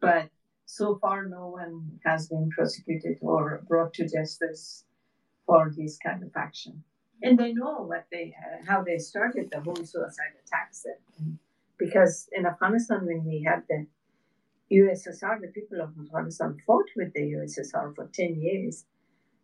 but 0.00 0.28
so 0.66 0.98
far 1.00 1.26
no 1.26 1.48
one 1.48 2.00
has 2.04 2.28
been 2.28 2.50
prosecuted 2.50 3.18
or 3.20 3.62
brought 3.68 3.92
to 3.94 4.08
justice 4.08 4.84
for 5.46 5.72
this 5.76 5.98
kind 5.98 6.22
of 6.22 6.30
action. 6.36 6.82
And 7.22 7.38
they 7.38 7.52
know 7.52 7.82
what 7.82 8.06
they 8.10 8.34
uh, 8.36 8.64
how 8.66 8.82
they 8.82 8.98
started 8.98 9.50
the 9.50 9.60
whole 9.60 9.76
suicide 9.76 10.34
attacks. 10.44 10.86
Because 11.78 12.28
in 12.32 12.46
Afghanistan, 12.46 13.06
when 13.06 13.24
we 13.24 13.42
had 13.42 13.62
the 13.68 13.86
USSR, 14.72 15.40
the 15.40 15.48
people 15.48 15.80
of 15.80 15.90
Afghanistan 16.00 16.56
fought 16.66 16.88
with 16.96 17.12
the 17.12 17.20
USSR 17.20 17.94
for 17.94 18.08
10 18.12 18.40
years. 18.40 18.86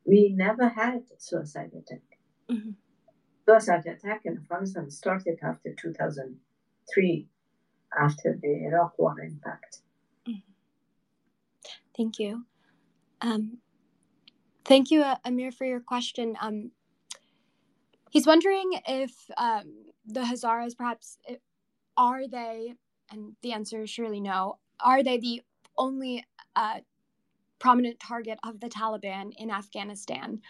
We 0.05 0.33
never 0.35 0.69
had 0.69 1.03
suicide 1.19 1.73
attack. 1.79 2.03
Mm-hmm. 2.51 2.71
Suicide 3.47 3.87
attack 3.87 4.23
in 4.25 4.39
Afghanistan 4.39 4.91
started 4.91 5.39
after 5.43 5.75
2003, 5.75 7.29
after 7.99 8.39
the 8.41 8.67
Iraq 8.67 8.99
War 8.99 9.21
impact. 9.21 9.79
Mm-hmm. 10.29 10.41
Thank 11.97 12.19
you. 12.19 12.45
Um, 13.21 13.59
thank 14.65 14.91
you, 14.91 15.03
uh, 15.03 15.17
Amir, 15.25 15.53
for 15.53 15.65
your 15.65 15.81
question. 15.81 16.37
Um, 16.41 16.71
he's 18.11 18.27
wondering 18.27 18.71
if 18.87 19.13
um, 19.37 19.87
the 20.07 20.21
Hazaras 20.21 20.77
perhaps 20.77 21.19
are 21.97 22.29
they, 22.29 22.75
and 23.11 23.35
the 23.43 23.53
answer 23.53 23.83
is 23.83 23.91
surely 23.91 24.21
no, 24.21 24.59
are 24.81 25.03
they 25.03 25.19
the 25.19 25.43
only 25.77 26.25
uh, 26.55 26.81
prominent 27.59 27.99
target 27.99 28.39
of 28.45 28.61
the 28.61 28.69
Taliban 28.69 29.33
in 29.37 29.51
Afghanistan? 29.51 30.41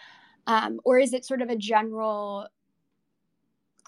Um, 0.47 0.79
or 0.83 0.99
is 0.99 1.13
it 1.13 1.25
sort 1.25 1.41
of 1.41 1.49
a 1.49 1.55
general 1.55 2.47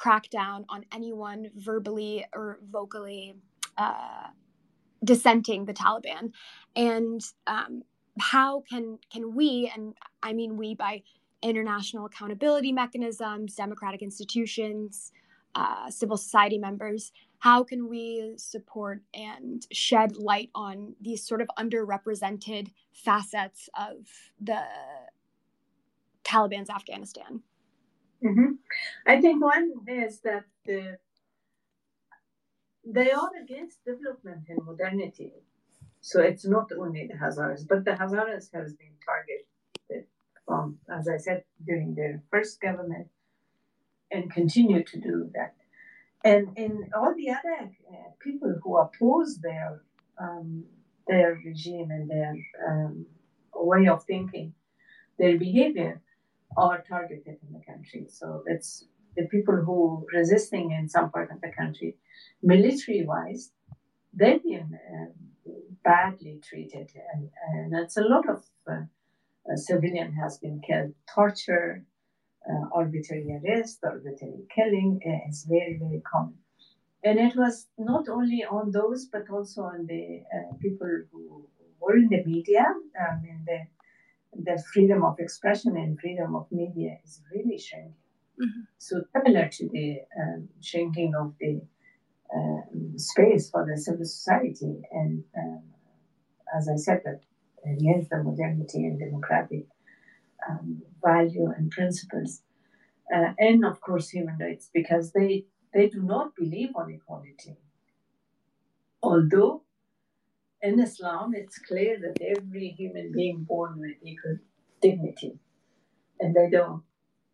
crackdown 0.01 0.65
on 0.69 0.85
anyone 0.93 1.51
verbally 1.55 2.25
or 2.33 2.59
vocally 2.69 3.35
uh, 3.77 4.27
dissenting 5.03 5.65
the 5.65 5.73
Taliban? 5.73 6.31
And 6.75 7.21
um, 7.47 7.83
how 8.19 8.63
can 8.69 8.99
can 9.11 9.35
we, 9.35 9.71
and 9.73 9.93
I 10.23 10.33
mean 10.33 10.57
we 10.57 10.75
by 10.75 11.03
international 11.41 12.05
accountability 12.05 12.71
mechanisms, 12.71 13.55
democratic 13.55 14.01
institutions, 14.01 15.11
uh, 15.55 15.89
civil 15.89 16.17
society 16.17 16.57
members, 16.57 17.11
how 17.39 17.63
can 17.63 17.89
we 17.89 18.33
support 18.37 19.01
and 19.13 19.65
shed 19.71 20.15
light 20.15 20.49
on 20.53 20.95
these 21.01 21.25
sort 21.25 21.41
of 21.41 21.49
underrepresented 21.57 22.71
facets 22.93 23.67
of 23.75 24.07
the 24.39 24.61
Taliban's 26.23 26.69
Afghanistan? 26.69 27.41
Mm-hmm. 28.23 28.53
I 29.07 29.19
think 29.21 29.43
one 29.43 29.71
is 29.87 30.19
that 30.21 30.45
the, 30.65 30.97
they 32.85 33.11
are 33.11 33.31
against 33.41 33.83
development 33.85 34.45
and 34.49 34.63
modernity. 34.65 35.33
So 36.01 36.21
it's 36.21 36.45
not 36.45 36.71
only 36.77 37.07
the 37.07 37.15
Hazaras, 37.15 37.67
but 37.67 37.85
the 37.85 37.91
Hazaras 37.91 38.51
has 38.53 38.73
been 38.73 38.95
targeted 39.05 40.07
from, 40.45 40.79
as 40.89 41.07
I 41.07 41.17
said, 41.17 41.43
during 41.65 41.95
their 41.95 42.23
first 42.31 42.59
government 42.59 43.07
and 44.11 44.31
continue 44.31 44.83
to 44.83 44.99
do 44.99 45.29
that 45.33 45.55
and 46.23 46.57
in 46.57 46.89
all 46.95 47.13
the 47.15 47.29
other 47.29 47.71
uh, 47.89 48.09
people 48.19 48.55
who 48.63 48.77
oppose 48.77 49.37
their 49.37 49.81
um, 50.19 50.63
their 51.07 51.39
regime 51.43 51.89
and 51.89 52.09
their 52.09 52.35
um, 52.67 53.05
way 53.55 53.87
of 53.87 54.03
thinking, 54.03 54.53
their 55.17 55.37
behavior 55.37 56.01
are 56.57 56.83
targeted 56.87 57.37
in 57.43 57.53
the 57.53 57.63
country. 57.65 58.07
So 58.09 58.43
it's 58.47 58.85
the 59.15 59.27
people 59.27 59.55
who 59.55 60.05
resisting 60.13 60.71
in 60.71 60.89
some 60.89 61.11
part 61.11 61.31
of 61.31 61.41
the 61.41 61.51
country, 61.51 61.97
military 62.41 63.05
wise, 63.05 63.51
they've 64.13 64.43
been 64.43 64.77
uh, 64.93 65.51
badly 65.83 66.39
treated, 66.43 66.89
and, 67.13 67.29
and 67.53 67.73
it's 67.83 67.97
a 67.97 68.01
lot 68.01 68.29
of 68.29 68.43
uh, 68.67 69.55
civilian 69.55 70.13
has 70.13 70.37
been 70.37 70.61
killed, 70.65 70.93
torture, 71.13 71.83
uh, 72.49 72.65
arbitrary 72.73 73.39
arrest, 73.43 73.79
arbitrary 73.83 74.43
killing 74.53 74.99
is 75.29 75.45
very, 75.47 75.77
very 75.79 76.01
common. 76.01 76.35
And 77.03 77.19
it 77.19 77.35
was 77.35 77.67
not 77.77 78.07
only 78.09 78.43
on 78.43 78.71
those, 78.71 79.05
but 79.05 79.29
also 79.29 79.63
on 79.63 79.87
the 79.87 80.23
uh, 80.33 80.53
people 80.61 81.03
who 81.11 81.47
were 81.79 81.95
in 81.95 82.09
the 82.09 82.23
media. 82.23 82.65
I 82.95 83.19
mean, 83.21 83.43
the, 83.45 83.61
the 84.33 84.63
freedom 84.73 85.03
of 85.03 85.19
expression 85.19 85.75
and 85.77 85.99
freedom 85.99 86.35
of 86.35 86.47
media 86.51 86.97
is 87.03 87.21
really 87.33 87.57
shrinking. 87.57 87.95
Mm-hmm. 88.41 88.61
So, 88.77 89.01
similar 89.15 89.49
to 89.49 89.69
the 89.69 89.99
um, 90.19 90.49
shrinking 90.61 91.13
of 91.15 91.33
the 91.39 91.61
um, 92.33 92.97
space 92.97 93.49
for 93.49 93.65
the 93.65 93.77
civil 93.77 94.05
society, 94.05 94.81
and 94.91 95.23
um, 95.37 95.63
as 96.57 96.69
I 96.69 96.77
said, 96.77 97.01
that 97.05 97.21
against 97.65 98.09
the 98.09 98.23
modernity 98.23 98.85
and 98.85 98.99
democratic 98.99 99.65
um, 100.49 100.81
value 101.03 101.51
and 101.55 101.69
principles, 101.69 102.41
uh, 103.13 103.33
and 103.37 103.65
of 103.65 103.81
course 103.81 104.09
human 104.09 104.37
rights, 104.39 104.69
because 104.73 105.11
they 105.11 105.45
they 105.73 105.87
do 105.87 106.01
not 106.01 106.35
believe 106.35 106.69
on 106.75 106.91
equality. 106.91 107.57
Although 109.03 109.63
in 110.61 110.79
Islam 110.79 111.33
it's 111.35 111.57
clear 111.59 111.99
that 111.99 112.21
every 112.21 112.69
human 112.69 113.11
being 113.11 113.43
born 113.43 113.79
with 113.79 113.97
equal 114.03 114.37
dignity, 114.81 115.39
and 116.19 116.35
they 116.35 116.49
don't 116.49 116.83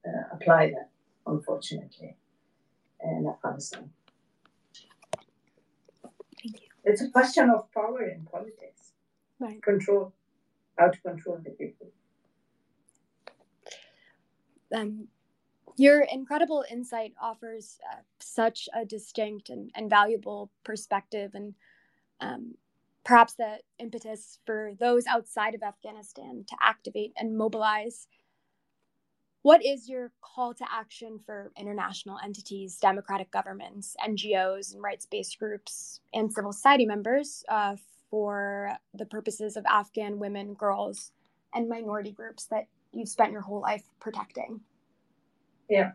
uh, 0.05 0.35
apply 0.35 0.71
that, 0.71 0.89
unfortunately, 1.25 2.15
in 3.03 3.27
Afghanistan. 3.27 3.89
Thank 6.41 6.61
you. 6.61 6.67
It's 6.83 7.01
a 7.01 7.09
question 7.09 7.49
of 7.49 7.71
power 7.73 8.03
in 8.03 8.25
politics, 8.31 8.93
right. 9.39 9.61
control, 9.61 10.13
how 10.77 10.89
to 10.89 11.01
control 11.01 11.39
the 11.43 11.51
people. 11.51 11.87
Um, 14.73 15.07
your 15.77 16.01
incredible 16.01 16.65
insight 16.71 17.13
offers 17.21 17.77
uh, 17.91 17.97
such 18.19 18.67
a 18.73 18.83
distinct 18.83 19.49
and, 19.49 19.71
and 19.75 19.89
valuable 19.89 20.49
perspective, 20.63 21.31
and 21.35 21.53
um, 22.19 22.55
perhaps 23.07 23.35
the 23.35 23.57
impetus 23.79 24.37
for 24.45 24.73
those 24.81 25.07
outside 25.07 25.55
of 25.55 25.63
Afghanistan 25.63 26.43
to 26.45 26.55
activate 26.61 27.13
and 27.15 27.37
mobilize. 27.37 28.05
What 29.43 29.65
is 29.65 29.87
your 29.87 30.11
call 30.21 30.53
to 30.55 30.65
action 30.69 31.17
for 31.25 31.53
international 31.57 32.17
entities, 32.21 32.77
democratic 32.81 33.31
governments, 33.31 33.95
NGOs, 34.05 34.73
and 34.73 34.83
rights 34.83 35.07
based 35.09 35.39
groups, 35.39 36.01
and 36.13 36.33
civil 36.33 36.51
society 36.51 36.85
members 36.85 37.45
uh, 37.47 37.77
for 38.11 38.73
the 38.93 39.05
purposes 39.05 39.55
of 39.55 39.65
Afghan 39.65 40.19
women, 40.19 40.53
girls, 40.53 41.13
and 41.53 41.69
minority 41.69 42.11
groups 42.11 42.47
that 42.47 42.67
you've 42.91 43.07
spent 43.07 43.31
your 43.31 43.41
whole 43.41 43.61
life 43.61 43.83
protecting? 44.01 44.59
Yeah, 45.69 45.91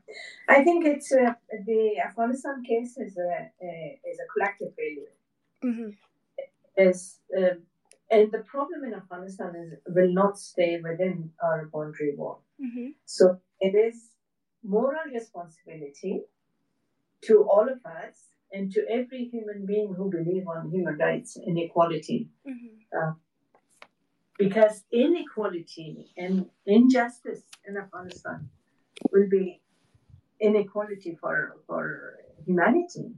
I 0.49 0.65
think 0.65 0.87
it's 0.87 1.13
uh, 1.13 1.35
the 1.67 1.99
Afghanistan 2.07 2.63
case 2.67 2.97
is 2.97 3.19
a, 3.19 3.51
a 3.63 4.01
is 4.11 4.19
a 4.19 4.33
collective 4.33 4.75
failure. 4.75 5.13
Mm-hmm. 5.63 5.91
Is 6.77 7.19
uh, 7.37 7.57
and 8.11 8.31
the 8.31 8.39
problem 8.39 8.85
in 8.85 8.95
Afghanistan 8.95 9.55
is 9.57 9.79
will 9.87 10.13
not 10.13 10.39
stay 10.39 10.81
within 10.83 11.31
our 11.43 11.69
boundary 11.73 12.15
wall. 12.17 12.43
Mm-hmm. 12.63 12.91
So 13.05 13.41
it 13.61 13.75
is 13.75 14.11
moral 14.63 15.07
responsibility 15.13 16.23
to 17.23 17.47
all 17.51 17.69
of 17.69 17.85
us 17.85 18.17
and 18.53 18.71
to 18.73 18.85
every 18.91 19.25
human 19.25 19.65
being 19.67 19.95
who 19.95 20.11
believe 20.11 20.47
on 20.47 20.71
human 20.71 20.99
rights 20.99 21.37
and 21.37 21.59
equality. 21.59 22.29
Mm-hmm. 22.47 22.77
Uh, 22.97 23.13
because 24.39 24.85
inequality 24.93 26.11
and 26.17 26.47
injustice 26.67 27.43
in 27.67 27.77
Afghanistan 27.77 28.49
will 29.11 29.29
be 29.31 29.61
inequality 30.41 31.17
for, 31.21 31.57
for 31.67 32.19
humanity 32.45 33.13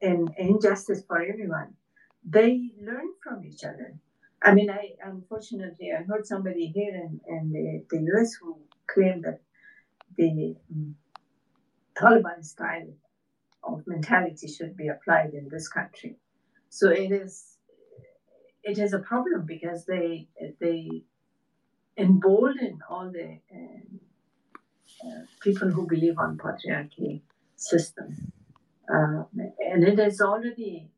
and 0.00 0.30
injustice 0.38 1.02
for 1.06 1.20
everyone. 1.20 1.74
They 2.24 2.70
learn 2.80 3.08
from 3.22 3.44
each 3.44 3.64
other. 3.64 3.98
I 4.42 4.54
mean, 4.54 4.70
I 4.70 4.94
unfortunately 5.02 5.92
I 5.92 6.02
heard 6.02 6.26
somebody 6.26 6.66
here 6.68 6.94
in, 6.94 7.20
in 7.26 7.52
the, 7.52 7.84
the 7.90 8.12
US 8.12 8.34
who 8.34 8.58
claimed 8.86 9.24
that 9.24 9.40
the 10.16 10.56
um, 10.72 10.94
Taliban 11.96 12.44
style 12.44 12.92
of 13.64 13.82
mentality 13.86 14.48
should 14.48 14.76
be 14.76 14.88
applied 14.88 15.34
in 15.34 15.48
this 15.48 15.68
country. 15.68 16.16
So 16.68 16.90
it 16.90 17.10
is 17.10 17.56
it 18.62 18.78
is 18.78 18.92
a 18.92 18.98
problem 18.98 19.46
because 19.46 19.86
they 19.86 20.28
they 20.60 21.02
embolden 21.96 22.80
all 22.88 23.10
the 23.10 23.38
uh, 23.52 23.88
uh, 25.06 25.22
people 25.40 25.70
who 25.70 25.86
believe 25.86 26.18
on 26.18 26.38
patriarchy 26.38 27.22
system. 27.56 28.32
Uh, 28.92 29.24
and 29.70 29.84
it 29.84 29.98
is 29.98 30.20
already 30.20 30.90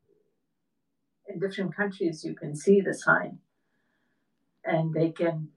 in 1.33 1.39
different 1.39 1.75
countries, 1.75 2.23
you 2.23 2.35
can 2.35 2.55
see 2.55 2.81
the 2.81 2.93
sign. 2.93 3.39
And 4.63 4.93
they 4.93 5.11
can, 5.11 5.49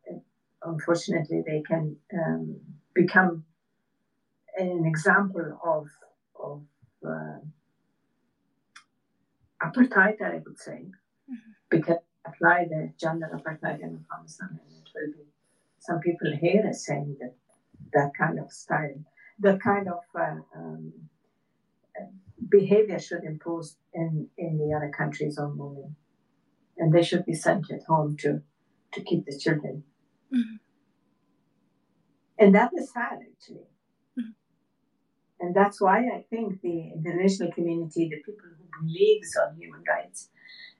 unfortunately, 0.62 1.42
they 1.46 1.62
can 1.62 1.96
um, 2.12 2.60
become 2.94 3.44
an 4.56 4.84
example 4.86 5.58
of, 5.64 5.88
of 6.42 6.62
uh, 7.06 7.38
apartheid, 9.62 10.22
I 10.22 10.40
would 10.44 10.58
say, 10.58 10.86
mm-hmm. 11.30 11.52
because 11.70 11.98
apply 12.26 12.66
the 12.68 12.92
gender 12.98 13.28
apartheid 13.34 13.80
in 13.82 13.98
Afghanistan, 14.02 14.58
and 14.64 14.82
it 14.82 14.88
will 14.94 15.12
be 15.12 15.28
some 15.78 16.00
people 16.00 16.32
here 16.40 16.62
are 16.66 16.72
saying 16.72 17.16
that 17.20 17.34
that 17.92 18.12
kind 18.18 18.38
of 18.38 18.50
style, 18.50 19.04
that 19.40 19.60
kind 19.60 19.88
of 19.88 20.00
uh, 20.18 20.36
um, 20.56 20.92
behavior 22.48 22.98
should 22.98 23.24
impose 23.24 23.76
in, 23.92 24.28
in 24.36 24.58
the 24.58 24.74
other 24.76 24.90
countries 24.96 25.38
on 25.38 25.56
women. 25.56 25.96
And 26.76 26.92
they 26.92 27.02
should 27.02 27.24
be 27.24 27.34
sent 27.34 27.70
at 27.70 27.84
home 27.86 28.16
to, 28.18 28.42
to 28.92 29.02
keep 29.02 29.24
the 29.26 29.38
children. 29.38 29.84
Mm-hmm. 30.34 30.56
And 32.38 32.54
that 32.54 32.72
is 32.76 32.92
sad, 32.92 33.18
actually. 33.30 33.68
Mm-hmm. 34.18 34.32
And 35.40 35.54
that's 35.54 35.80
why 35.80 35.98
I 35.98 36.24
think 36.28 36.60
the 36.62 36.90
international 36.96 37.52
community, 37.52 38.08
the 38.10 38.16
people 38.16 38.48
who 38.58 38.86
believes 38.86 39.36
on 39.36 39.56
human 39.56 39.84
rights, 39.88 40.30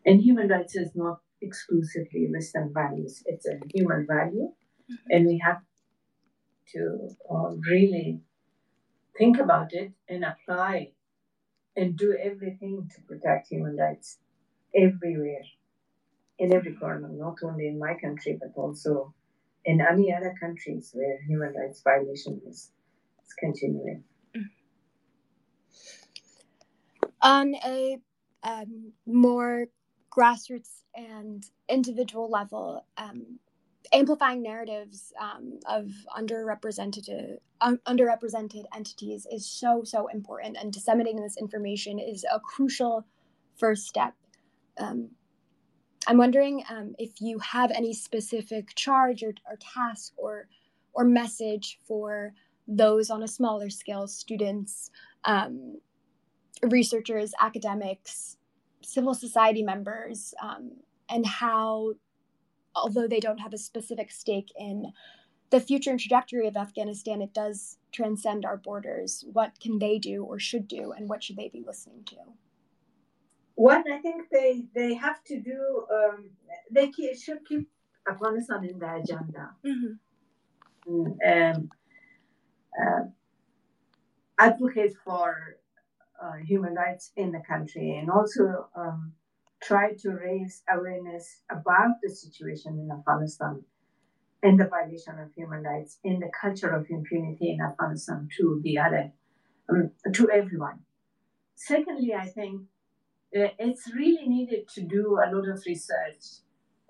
and 0.05 0.21
human 0.21 0.49
rights 0.49 0.75
is 0.75 0.91
not 0.95 1.21
exclusively 1.41 2.29
Western 2.33 2.73
values, 2.75 3.23
it's 3.27 3.47
a 3.47 3.61
human 3.73 4.07
value. 4.07 4.49
Mm-hmm. 4.91 5.11
And 5.11 5.27
we 5.27 5.41
have 5.45 5.61
to 6.73 7.09
uh, 7.31 7.51
really 7.71 8.21
think 9.17 9.39
about 9.39 9.73
it 9.73 9.93
and 10.09 10.25
apply 10.25 10.91
and 11.77 11.97
do 11.97 12.17
everything 12.23 12.91
to 12.95 13.01
protect 13.03 13.49
human 13.49 13.77
rights 13.77 14.19
everywhere, 14.75 15.45
in 16.39 16.53
every 16.53 16.75
corner, 16.75 17.09
not 17.09 17.37
only 17.45 17.69
in 17.69 17.79
my 17.79 17.95
country, 17.95 18.39
but 18.41 18.61
also 18.61 19.15
in 19.65 19.81
any 19.81 20.13
other 20.13 20.35
countries 20.39 20.91
where 20.93 21.21
human 21.27 21.55
rights 21.55 21.83
violation 21.83 22.41
is, 22.47 22.71
is 23.25 23.33
continuing. 23.39 24.05
On 27.23 27.55
a 27.55 27.99
um, 28.43 28.93
more 29.07 29.67
grassroots 30.15 30.83
and 30.95 31.45
individual 31.69 32.31
level, 32.31 32.85
um, 32.97 33.39
amplifying 33.93 34.43
narratives 34.43 35.13
um, 35.21 35.59
of 35.67 35.91
underrepresented 36.17 37.39
um, 37.61 37.79
underrepresented 37.87 38.65
entities 38.75 39.27
is 39.31 39.47
so 39.47 39.83
so 39.85 40.07
important, 40.09 40.57
and 40.61 40.73
disseminating 40.73 41.23
this 41.23 41.37
information 41.37 41.99
is 41.99 42.25
a 42.33 42.41
crucial 42.41 43.05
first 43.57 43.87
step. 43.87 44.15
Um, 44.79 45.11
I'm 46.07 46.19
wondering 46.19 46.65
um, 46.69 46.95
if 46.99 47.21
you 47.21 47.39
have 47.39 47.71
any 47.71 47.95
specific 47.95 48.75
charge 48.75 49.23
or, 49.23 49.35
or 49.49 49.57
task 49.57 50.13
or 50.17 50.49
or 50.93 51.05
message 51.05 51.79
for 51.87 52.33
those 52.69 53.11
on 53.11 53.23
a 53.23 53.29
smaller 53.29 53.71
scale, 53.71 54.07
students, 54.07 54.91
um, 55.25 55.79
researchers, 56.63 57.33
academics, 57.41 58.37
civil 58.83 59.15
society 59.15 59.63
members, 59.63 60.35
um, 60.43 60.73
and 61.09 61.27
how 61.27 61.95
although 62.75 63.09
they 63.09 63.21
don't 63.21 63.39
have 63.39 63.53
a 63.53 63.59
specific 63.59 64.11
stake 64.11 64.53
in 64.59 64.93
the 65.51 65.61
future 65.61 65.91
and 65.91 66.01
trajectory 66.01 66.47
of 66.47 66.57
Afghanistan, 66.57 67.23
it 67.23 67.33
does 67.33 67.79
transcend 67.93 68.45
our 68.45 68.57
borders. 68.57 69.25
What 69.33 69.61
can 69.61 69.79
they 69.79 69.99
do 69.99 70.25
or 70.25 70.39
should 70.39 70.67
do, 70.67 70.93
and 70.93 71.09
what 71.09 71.23
should 71.23 71.37
they 71.37 71.49
be 71.49 71.63
listening 71.65 72.05
to? 72.07 72.17
One, 73.55 73.85
I 73.91 73.99
think 73.99 74.29
they 74.31 74.67
they 74.75 74.95
have 74.95 75.23
to 75.25 75.41
do. 75.41 75.87
Um, 75.93 76.31
they 76.71 76.91
should 77.15 77.45
keep 77.47 77.69
Afghanistan 78.11 78.65
in 78.65 78.79
the 78.79 78.95
agenda. 78.97 79.51
Mm-hmm. 79.65 79.95
Mm, 80.91 81.57
um, 81.57 81.71
uh, 82.83 83.05
advocate 84.39 84.95
for 85.05 85.57
uh, 86.21 86.37
human 86.45 86.75
rights 86.75 87.13
in 87.17 87.31
the 87.31 87.41
country, 87.41 87.97
and 87.97 88.11
also 88.11 88.69
um, 88.75 89.13
try 89.63 89.93
to 89.95 90.11
raise 90.11 90.63
awareness 90.73 91.43
about 91.51 91.97
the 92.03 92.11
situation 92.11 92.79
in 92.79 92.91
Afghanistan 92.91 93.63
and 94.43 94.61
the 94.61 94.67
violation 94.67 95.19
of 95.19 95.33
human 95.35 95.63
rights 95.63 95.99
in 96.05 96.21
the 96.21 96.31
culture 96.39 96.71
of 96.71 96.87
impunity 96.91 97.51
in 97.51 97.61
Afghanistan 97.61 98.29
to 98.37 98.61
the 98.63 98.79
other, 98.79 99.11
um, 99.71 99.91
to 100.13 100.31
everyone. 100.31 100.81
Secondly, 101.55 102.15
I 102.15 102.27
think 102.27 102.63
uh, 103.35 103.49
it's 103.59 103.91
really 103.95 104.29
needed 104.29 104.69
to 104.75 104.83
do 104.83 105.19
a 105.25 105.33
lot 105.35 105.49
of 105.49 105.63
research 105.67 106.25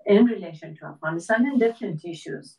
in 0.05 0.25
relation 0.25 0.75
to 0.77 0.85
Afghanistan 0.85 1.45
and 1.45 1.59
different 1.59 2.03
issues. 2.03 2.57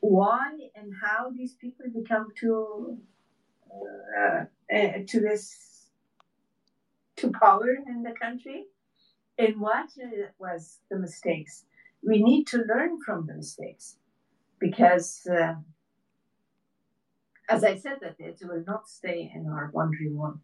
Why 0.00 0.50
and 0.74 0.92
how 1.02 1.30
these 1.30 1.54
people 1.54 1.86
become 1.94 2.28
to 2.40 2.98
uh, 4.20 4.44
uh, 4.74 4.92
to 5.06 5.20
this 5.20 5.88
to 7.16 7.30
power 7.30 7.70
in 7.86 8.02
the 8.02 8.12
country, 8.20 8.66
and 9.38 9.60
what 9.60 9.88
was 10.38 10.78
the 10.90 10.98
mistakes. 10.98 11.64
We 12.06 12.22
need 12.22 12.46
to 12.48 12.58
learn 12.58 13.00
from 13.00 13.26
the 13.26 13.34
mistakes 13.34 13.96
because, 14.58 15.26
uh, 15.26 15.54
as 17.48 17.64
I 17.64 17.76
said, 17.76 17.98
that 18.02 18.16
it 18.18 18.38
will 18.42 18.64
not 18.66 18.88
stay 18.88 19.32
in 19.34 19.46
our 19.46 19.70
wandering 19.72 20.16
one. 20.16 20.40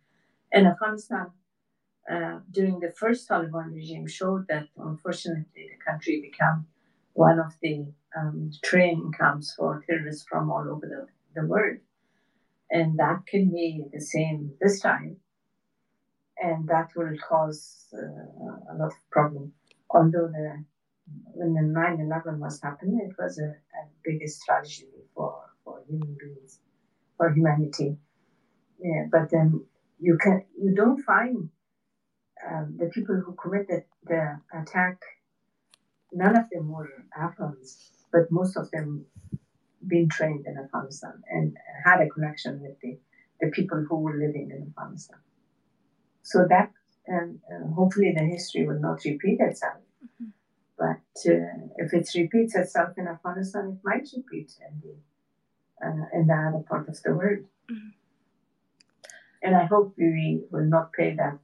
In 0.52 0.66
Afghanistan, 0.66 1.26
uh, 2.10 2.40
during 2.50 2.80
the 2.80 2.90
first 2.90 3.28
Taliban 3.28 3.72
regime, 3.74 4.06
showed 4.06 4.46
that 4.48 4.66
unfortunately 4.76 5.68
the 5.70 5.84
country 5.84 6.20
became 6.20 6.66
one 7.12 7.38
of 7.38 7.52
the 7.62 7.86
um, 8.16 8.50
training 8.64 9.12
camps 9.16 9.54
for 9.54 9.84
terrorists 9.86 10.26
from 10.28 10.50
all 10.50 10.66
over 10.68 10.86
the, 10.86 11.40
the 11.40 11.46
world. 11.46 11.78
And 12.70 12.98
that 12.98 13.26
can 13.26 13.50
be 13.50 13.84
the 13.92 14.00
same 14.00 14.52
this 14.60 14.80
time. 14.80 15.16
And 16.42 16.66
that 16.68 16.88
will 16.96 17.16
cause 17.28 17.86
uh, 17.92 18.72
a 18.72 18.74
lot 18.76 18.86
of 18.86 19.10
problem. 19.10 19.52
Although 19.90 20.28
the 20.28 20.64
when 21.34 21.54
the 21.54 21.60
9-11 21.60 22.38
was 22.38 22.60
happening, 22.62 23.00
it 23.08 23.16
was 23.20 23.38
a, 23.38 23.46
a 23.46 23.82
biggest 24.04 24.42
tragedy 24.44 25.04
for, 25.14 25.34
for 25.64 25.82
human 25.88 26.16
beings, 26.20 26.60
for 27.16 27.32
humanity. 27.32 27.96
Yeah, 28.80 29.06
but 29.10 29.30
then 29.30 29.64
you 29.98 30.16
can 30.16 30.44
you 30.58 30.74
don't 30.74 31.02
find 31.02 31.50
um, 32.48 32.76
the 32.78 32.86
people 32.86 33.16
who 33.16 33.34
committed 33.34 33.84
the 34.04 34.40
attack. 34.54 35.00
None 36.12 36.36
of 36.36 36.44
them 36.50 36.70
were 36.70 36.88
Afghans, 37.16 37.90
but 38.12 38.30
most 38.30 38.56
of 38.56 38.70
them 38.70 39.04
been 39.86 40.08
trained 40.08 40.46
in 40.46 40.56
Afghanistan 40.58 41.22
and 41.30 41.56
had 41.84 42.00
a 42.00 42.08
connection 42.08 42.60
with 42.60 42.78
the, 42.80 42.98
the 43.40 43.50
people 43.50 43.84
who 43.88 43.96
were 43.96 44.14
living 44.14 44.50
in 44.50 44.68
Afghanistan. 44.68 45.18
So 46.30 46.46
that, 46.48 46.70
uh, 47.12 47.66
hopefully, 47.74 48.12
the 48.16 48.24
history 48.24 48.64
will 48.64 48.78
not 48.78 49.04
repeat 49.04 49.40
itself. 49.40 49.80
Mm-hmm. 50.04 50.30
But 50.78 51.32
uh, 51.32 51.66
if 51.76 51.92
it 51.92 52.08
repeats 52.14 52.54
itself 52.54 52.90
in 52.96 53.08
Afghanistan, 53.08 53.64
it 53.74 53.80
might 53.84 54.08
repeat 54.16 54.52
in 54.66 54.80
the, 54.84 55.86
uh, 55.86 56.06
in 56.14 56.28
the 56.28 56.34
other 56.34 56.64
part 56.68 56.88
of 56.88 57.02
the 57.02 57.12
world. 57.12 57.44
Mm-hmm. 57.68 57.88
And 59.42 59.56
I 59.56 59.64
hope 59.64 59.94
we 59.96 60.42
will 60.52 60.66
not 60.76 60.92
pay 60.92 61.16
that 61.16 61.38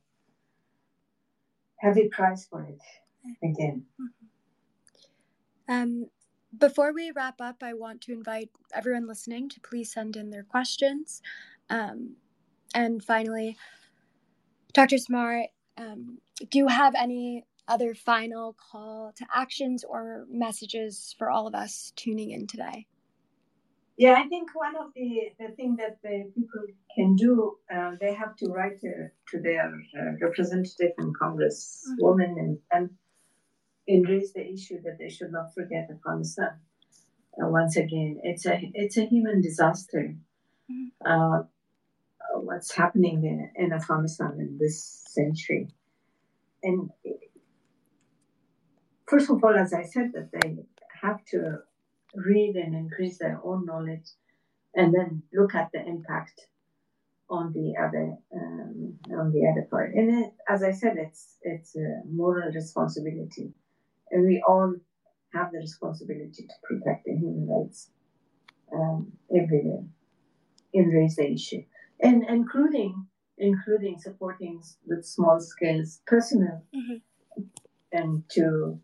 heavy 1.79 2.09
price 2.09 2.47
for 2.47 2.63
it 2.63 2.81
again. 3.43 3.87
Mm-hmm. 4.01 5.75
Um, 5.75 6.07
before 6.57 6.93
we 6.93 7.11
wrap 7.11 7.41
up, 7.41 7.57
I 7.61 7.75
want 7.75 8.03
to 8.03 8.13
invite 8.13 8.51
everyone 8.73 9.09
listening 9.09 9.49
to 9.49 9.61
please 9.61 9.93
send 9.93 10.15
in 10.15 10.31
their 10.31 10.45
questions. 10.45 11.23
Um, 11.71 12.15
and 12.73 13.03
finally, 13.03 13.57
Dr. 14.77 14.99
Samar, 14.99 15.47
um, 15.79 16.19
do 16.51 16.59
you 16.59 16.69
have 16.69 16.95
any 16.95 17.47
other 17.67 17.95
final 17.95 18.55
call 18.71 19.11
to 19.17 19.25
actions 19.35 19.83
or 19.89 20.27
messages 20.29 21.15
for 21.17 21.31
all 21.31 21.47
of 21.47 21.55
us 21.55 21.95
tuning 21.97 22.31
in 22.31 22.47
today? 22.47 22.87
Yeah, 23.97 24.13
I 24.19 24.29
think 24.29 24.51
one 24.55 24.77
of 24.77 24.93
the, 24.95 25.31
the 25.41 25.49
things 25.57 25.79
that 25.79 25.97
the 26.03 26.31
people 26.35 26.65
can 26.95 27.17
do, 27.17 27.57
uh, 27.75 27.93
they 27.99 28.13
have 28.13 28.37
to 28.37 28.49
write 28.49 28.79
to, 28.83 29.09
to 29.31 29.41
their 29.41 29.73
uh, 29.99 30.13
representative 30.21 30.93
in 30.99 31.15
Congress, 31.19 31.83
mm-hmm. 31.89 32.05
women, 32.07 32.37
and, 32.39 32.59
and 32.71 32.91
and 33.89 34.09
raise 34.09 34.33
the 34.33 34.45
issue 34.45 34.83
that 34.83 34.99
they 34.99 35.09
should 35.09 35.31
not 35.31 35.55
forget 35.55 35.89
Afghanistan. 35.91 36.59
Uh, 37.41 37.49
once 37.49 37.77
again, 37.77 38.21
it's 38.25 38.45
a 38.45 38.61
it's 38.75 38.99
a 38.99 39.07
human 39.07 39.41
disaster. 39.41 40.17
Mm-hmm. 40.71 41.47
What's 42.41 42.75
happening 42.75 43.25
in, 43.25 43.65
in 43.65 43.73
Afghanistan 43.73 44.37
in 44.39 44.59
this 44.59 45.05
century, 45.09 45.69
and 46.63 46.91
first 49.07 49.31
of 49.31 49.43
all, 49.43 49.55
as 49.55 49.73
I 49.73 49.83
said, 49.85 50.13
that 50.15 50.31
they 50.33 50.57
have 51.03 51.25
to 51.33 51.59
read 52.15 52.57
and 52.57 52.75
increase 52.75 53.19
their 53.19 53.41
own 53.45 53.67
knowledge, 53.67 54.09
and 54.75 54.95
then 54.95 55.23
look 55.33 55.55
at 55.55 55.71
the 55.73 55.85
impact 55.87 56.47
on 57.29 57.53
the 57.53 57.75
other 57.77 58.15
um, 58.35 58.99
on 59.19 59.33
the 59.33 59.49
other 59.51 59.67
part. 59.71 59.95
And 59.95 60.25
it, 60.25 60.33
as 60.49 60.63
I 60.63 60.73
said, 60.73 60.97
it's 60.97 61.37
it's 61.43 61.77
a 61.77 62.03
moral 62.11 62.53
responsibility. 62.53 63.53
And 64.11 64.25
we 64.25 64.43
all 64.47 64.75
have 65.33 65.51
the 65.53 65.59
responsibility 65.59 66.47
to 66.47 66.55
protect 66.63 67.05
the 67.05 67.13
human 67.13 67.49
rights 67.49 67.91
um, 68.73 69.13
everywhere 69.35 69.85
and 70.73 70.93
raise 70.93 71.17
the 71.17 71.33
issue, 71.33 71.63
and 72.01 72.25
including 72.29 73.07
including 73.39 73.99
supporting 73.99 74.63
with 74.87 75.05
small 75.05 75.39
scales 75.39 76.01
personnel 76.07 76.63
mm-hmm. 76.75 77.43
and 77.93 78.23
to 78.31 78.81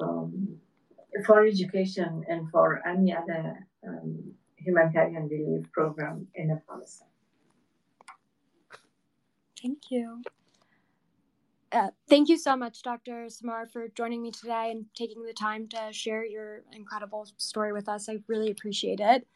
um, 0.00 0.56
for 1.26 1.44
education 1.46 2.24
and 2.28 2.50
for 2.50 2.80
any 2.88 3.14
other 3.14 3.66
um, 3.86 4.32
humanitarian 4.56 5.28
relief 5.28 5.70
program 5.72 6.26
in 6.34 6.50
Afghanistan. 6.50 7.08
Thank 9.60 9.90
you. 9.90 10.22
Uh, 11.70 11.88
thank 12.08 12.28
you 12.28 12.36
so 12.36 12.54
much, 12.54 12.82
Dr. 12.82 13.30
Samar, 13.30 13.66
for 13.66 13.88
joining 13.88 14.20
me 14.20 14.30
today 14.30 14.70
and 14.72 14.84
taking 14.94 15.24
the 15.24 15.32
time 15.32 15.68
to 15.68 15.88
share 15.90 16.24
your 16.24 16.62
incredible 16.72 17.26
story 17.38 17.72
with 17.72 17.88
us. 17.88 18.08
I 18.08 18.18
really 18.26 18.50
appreciate 18.50 19.00
it. 19.00 19.26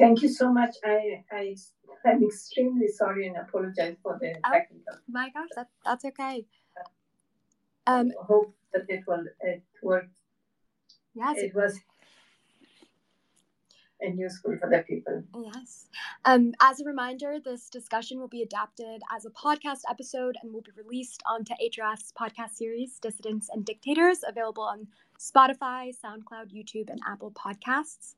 Thank 0.00 0.22
you 0.22 0.28
so 0.28 0.50
much. 0.52 0.74
I, 0.84 1.24
I 1.30 1.56
I'm 2.06 2.24
extremely 2.24 2.88
sorry 2.88 3.28
and 3.28 3.36
apologize 3.36 3.96
for 4.02 4.18
the 4.20 4.34
oh, 4.44 4.50
technical. 4.50 4.94
My 5.08 5.28
gosh, 5.30 5.48
that 5.56 5.68
that's 5.84 6.04
okay. 6.06 6.46
Um, 7.86 8.12
I 8.20 8.24
hope 8.24 8.54
that 8.72 8.86
it 8.88 9.04
will 9.06 9.24
it 9.40 9.62
worked. 9.82 10.10
Yes, 11.14 11.36
it 11.38 11.54
was 11.54 11.78
and 14.00 14.18
useful 14.18 14.56
for 14.58 14.68
the 14.70 14.82
people. 14.88 15.22
Yes. 15.54 15.86
Um, 16.24 16.52
as 16.60 16.80
a 16.80 16.84
reminder, 16.84 17.38
this 17.44 17.68
discussion 17.68 18.18
will 18.18 18.28
be 18.28 18.42
adapted 18.42 19.02
as 19.14 19.26
a 19.26 19.30
podcast 19.30 19.80
episode 19.90 20.36
and 20.42 20.52
will 20.52 20.62
be 20.62 20.72
released 20.76 21.22
onto 21.26 21.52
HRF's 21.62 22.12
podcast 22.18 22.52
series, 22.52 22.98
Dissidents 22.98 23.48
and 23.52 23.64
Dictators, 23.64 24.20
available 24.26 24.62
on 24.62 24.86
Spotify, 25.18 25.92
SoundCloud, 26.02 26.50
YouTube, 26.54 26.88
and 26.88 27.00
Apple 27.06 27.32
Podcasts. 27.32 28.14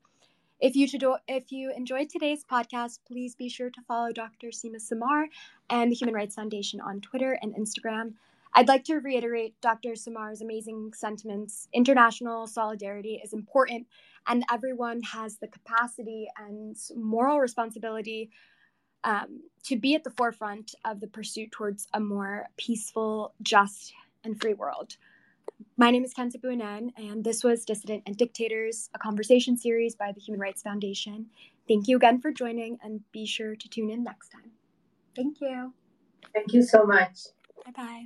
If 0.63 0.77
you, 0.77 0.87
if 1.27 1.51
you 1.51 1.73
enjoyed 1.75 2.07
today's 2.09 2.45
podcast, 2.45 2.99
please 3.05 3.35
be 3.35 3.49
sure 3.49 3.69
to 3.69 3.81
follow 3.85 4.13
Dr. 4.13 4.47
Sima 4.47 4.79
Samar 4.79 5.27
and 5.69 5.91
the 5.91 5.95
Human 5.95 6.15
Rights 6.15 6.35
Foundation 6.35 6.79
on 6.79 7.01
Twitter 7.01 7.37
and 7.41 7.53
Instagram. 7.53 8.13
I'd 8.53 8.69
like 8.69 8.85
to 8.85 9.01
reiterate 9.01 9.59
Dr. 9.59 9.97
Samar's 9.97 10.39
amazing 10.41 10.93
sentiments. 10.95 11.67
International 11.73 12.47
solidarity 12.47 13.19
is 13.21 13.33
important 13.33 13.87
and 14.25 14.45
everyone 14.49 15.01
has 15.01 15.35
the 15.35 15.49
capacity 15.49 16.29
and 16.37 16.77
moral 16.95 17.41
responsibility 17.41 18.29
um, 19.03 19.41
to 19.63 19.75
be 19.75 19.95
at 19.95 20.05
the 20.05 20.11
forefront 20.11 20.75
of 20.85 21.01
the 21.01 21.07
pursuit 21.07 21.51
towards 21.51 21.89
a 21.93 21.99
more 21.99 22.47
peaceful, 22.55 23.33
just, 23.41 23.91
and 24.23 24.39
free 24.39 24.53
world. 24.53 24.95
My 25.77 25.89
name 25.89 26.03
is 26.03 26.13
Kenza 26.13 26.37
Buanen, 26.37 26.91
and 26.97 27.23
this 27.23 27.43
was 27.43 27.65
Dissident 27.65 28.03
and 28.05 28.15
Dictators, 28.15 28.89
a 28.93 28.99
conversation 28.99 29.57
series 29.57 29.95
by 29.95 30.11
the 30.11 30.21
Human 30.21 30.39
Rights 30.39 30.61
Foundation. 30.61 31.27
Thank 31.67 31.87
you 31.87 31.97
again 31.97 32.21
for 32.21 32.31
joining, 32.31 32.77
and 32.83 33.01
be 33.11 33.25
sure 33.25 33.55
to 33.55 33.69
tune 33.69 33.89
in 33.89 34.03
next 34.03 34.29
time. 34.29 34.51
Thank 35.15 35.41
you. 35.41 35.73
Thank 36.33 36.53
you 36.53 36.63
so 36.63 36.85
much. 36.85 37.19
Bye 37.65 37.71
bye. 37.75 38.05